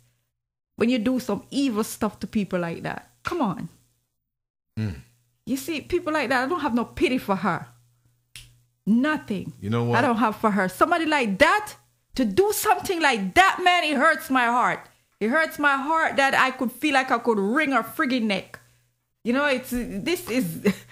when 0.76 0.90
you 0.90 1.00
do 1.00 1.20
some 1.20 1.44
evil 1.52 1.84
stuff 1.84 2.20
to 2.20 2.28
people 2.28 2.60
like 2.60 2.84
that? 2.84 3.12
Come 3.24 3.42
on. 3.42 3.70
Hmm. 4.78 4.90
You 5.46 5.58
see, 5.58 5.82
people 5.82 6.14
like 6.14 6.30
that, 6.30 6.44
I 6.44 6.48
don't 6.48 6.62
have 6.62 6.74
no 6.74 6.86
pity 6.86 7.18
for 7.18 7.36
her. 7.36 7.68
Nothing. 8.86 9.54
You 9.60 9.70
know 9.70 9.84
what? 9.84 9.98
I 9.98 10.02
don't 10.02 10.18
have 10.18 10.36
for 10.36 10.52
her. 10.52 10.70
Somebody 10.70 11.06
like 11.06 11.38
that, 11.40 11.76
to 12.16 12.26
do 12.26 12.52
something 12.54 13.02
like 13.02 13.34
that, 13.36 13.62
man, 13.64 13.84
it 13.84 13.98
hurts 13.98 14.30
my 14.30 14.46
heart. 14.46 14.88
It 15.20 15.30
hurts 15.30 15.60
my 15.60 15.76
heart 15.76 16.18
that 16.18 16.34
I 16.34 16.52
could 16.52 16.72
feel 16.72 16.94
like 16.94 17.12
I 17.12 17.18
could 17.20 17.40
wring 17.40 17.72
her 17.72 17.84
friggin' 17.84 18.24
neck. 18.24 18.60
You 19.24 19.34
know, 19.34 19.46
it's 19.46 19.72
this 19.72 20.30
is. 20.30 20.74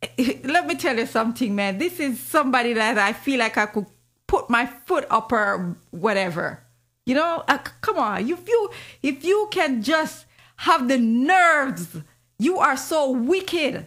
let 0.44 0.66
me 0.66 0.74
tell 0.74 0.96
you 0.96 1.06
something, 1.06 1.54
man. 1.54 1.78
This 1.78 2.00
is 2.00 2.18
somebody 2.20 2.72
that 2.72 2.98
I 2.98 3.12
feel 3.12 3.38
like 3.38 3.56
I 3.58 3.66
could 3.66 3.86
put 4.26 4.48
my 4.48 4.66
foot 4.66 5.06
up 5.10 5.30
her, 5.30 5.76
whatever. 5.90 6.62
You 7.06 7.14
know, 7.14 7.44
uh, 7.48 7.58
come 7.80 7.98
on. 7.98 8.28
If 8.28 8.48
you 8.48 8.70
if 9.02 9.24
you 9.24 9.48
can 9.50 9.82
just 9.82 10.26
have 10.56 10.88
the 10.88 10.98
nerves, 10.98 11.96
you 12.38 12.58
are 12.58 12.76
so 12.76 13.10
wicked. 13.10 13.86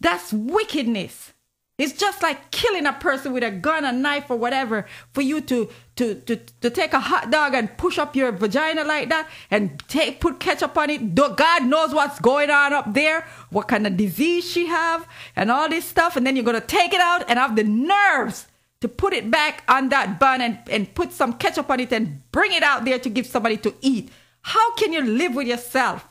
That's 0.00 0.32
wickedness. 0.32 1.33
It's 1.76 1.92
just 1.92 2.22
like 2.22 2.52
killing 2.52 2.86
a 2.86 2.92
person 2.92 3.32
with 3.32 3.42
a 3.42 3.50
gun, 3.50 3.84
a 3.84 3.90
knife, 3.90 4.30
or 4.30 4.36
whatever 4.36 4.86
for 5.12 5.22
you 5.22 5.40
to 5.40 5.68
to 5.96 6.14
to, 6.14 6.36
to 6.60 6.70
take 6.70 6.92
a 6.92 7.00
hot 7.00 7.32
dog 7.32 7.54
and 7.54 7.76
push 7.76 7.98
up 7.98 8.14
your 8.14 8.30
vagina 8.30 8.84
like 8.84 9.08
that 9.08 9.28
and 9.50 9.82
take 9.88 10.20
put 10.20 10.38
ketchup 10.38 10.78
on 10.78 10.90
it. 10.90 11.14
God 11.16 11.64
knows 11.64 11.92
what's 11.92 12.20
going 12.20 12.50
on 12.50 12.72
up 12.72 12.94
there, 12.94 13.26
what 13.50 13.66
kind 13.66 13.88
of 13.88 13.96
disease 13.96 14.48
she 14.48 14.66
have, 14.66 15.08
and 15.34 15.50
all 15.50 15.68
this 15.68 15.84
stuff, 15.84 16.16
and 16.16 16.24
then 16.24 16.36
you're 16.36 16.44
gonna 16.44 16.60
take 16.60 16.94
it 16.94 17.00
out 17.00 17.28
and 17.28 17.40
have 17.40 17.56
the 17.56 17.64
nerves 17.64 18.46
to 18.80 18.88
put 18.88 19.12
it 19.12 19.28
back 19.28 19.64
on 19.66 19.88
that 19.88 20.20
bun 20.20 20.40
and, 20.42 20.58
and 20.70 20.94
put 20.94 21.10
some 21.10 21.32
ketchup 21.32 21.70
on 21.70 21.80
it 21.80 21.92
and 21.92 22.20
bring 22.30 22.52
it 22.52 22.62
out 22.62 22.84
there 22.84 23.00
to 23.00 23.08
give 23.08 23.26
somebody 23.26 23.56
to 23.56 23.74
eat. 23.80 24.10
How 24.42 24.74
can 24.74 24.92
you 24.92 25.02
live 25.02 25.34
with 25.34 25.48
yourself? 25.48 26.06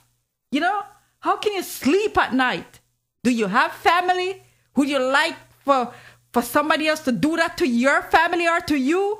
You 0.51 0.59
know, 0.59 0.81
how 1.19 1.37
can 1.37 1.53
you 1.53 1.63
sleep 1.63 2.17
at 2.17 2.33
night? 2.33 2.79
Do 3.23 3.31
you 3.31 3.47
have 3.47 3.71
family? 3.71 4.43
Would 4.75 4.89
you 4.89 4.99
like 4.99 5.35
for 5.63 5.93
for 6.31 6.41
somebody 6.41 6.87
else 6.87 7.01
to 7.01 7.11
do 7.11 7.35
that 7.37 7.57
to 7.57 7.67
your 7.67 8.01
family 8.03 8.47
or 8.47 8.59
to 8.61 8.75
you? 8.75 9.19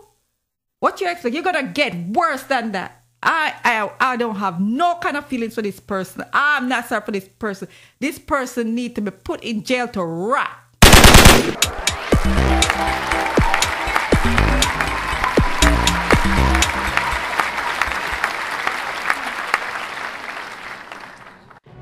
What 0.80 1.00
you 1.00 1.10
expect? 1.10 1.34
You're 1.34 1.44
gonna 1.44 1.64
get 1.64 1.96
worse 2.10 2.44
than 2.44 2.72
that. 2.74 3.04
I 3.22 3.54
I 3.64 4.14
I 4.14 4.18
don't 4.18 4.36
have 4.36 4.60
no 4.60 4.96
kind 4.96 5.16
of 5.16 5.26
feelings 5.28 5.56
for 5.56 5.62
this 5.62 5.80
person. 5.80 6.26
I'm 6.34 6.68
not 6.68 6.88
sorry 6.88 7.02
for 7.02 7.12
this 7.12 7.28
person. 7.28 7.68
This 8.00 8.20
person 8.20 8.76
need 8.76 8.96
to 8.96 9.02
be 9.02 9.12
put 9.12 9.44
in 9.44 9.64
jail 9.64 9.88
to 9.90 10.04
rot. 10.04 10.60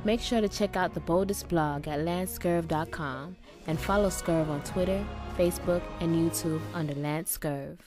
Make 0.04 0.20
sure 0.20 0.42
to 0.42 0.50
check 0.50 0.76
out 0.76 0.94
the 0.94 1.00
boldest 1.00 1.48
blog 1.48 1.88
at 1.88 2.00
lancescurv.com 2.00 3.36
and 3.68 3.80
follow 3.80 4.10
Scurv 4.10 4.48
on 4.50 4.62
Twitter, 4.64 5.04
Facebook, 5.38 5.84
and 6.00 6.16
YouTube 6.16 6.62
under 6.74 6.96
Lance 6.96 7.38
Scurv. 7.38 7.78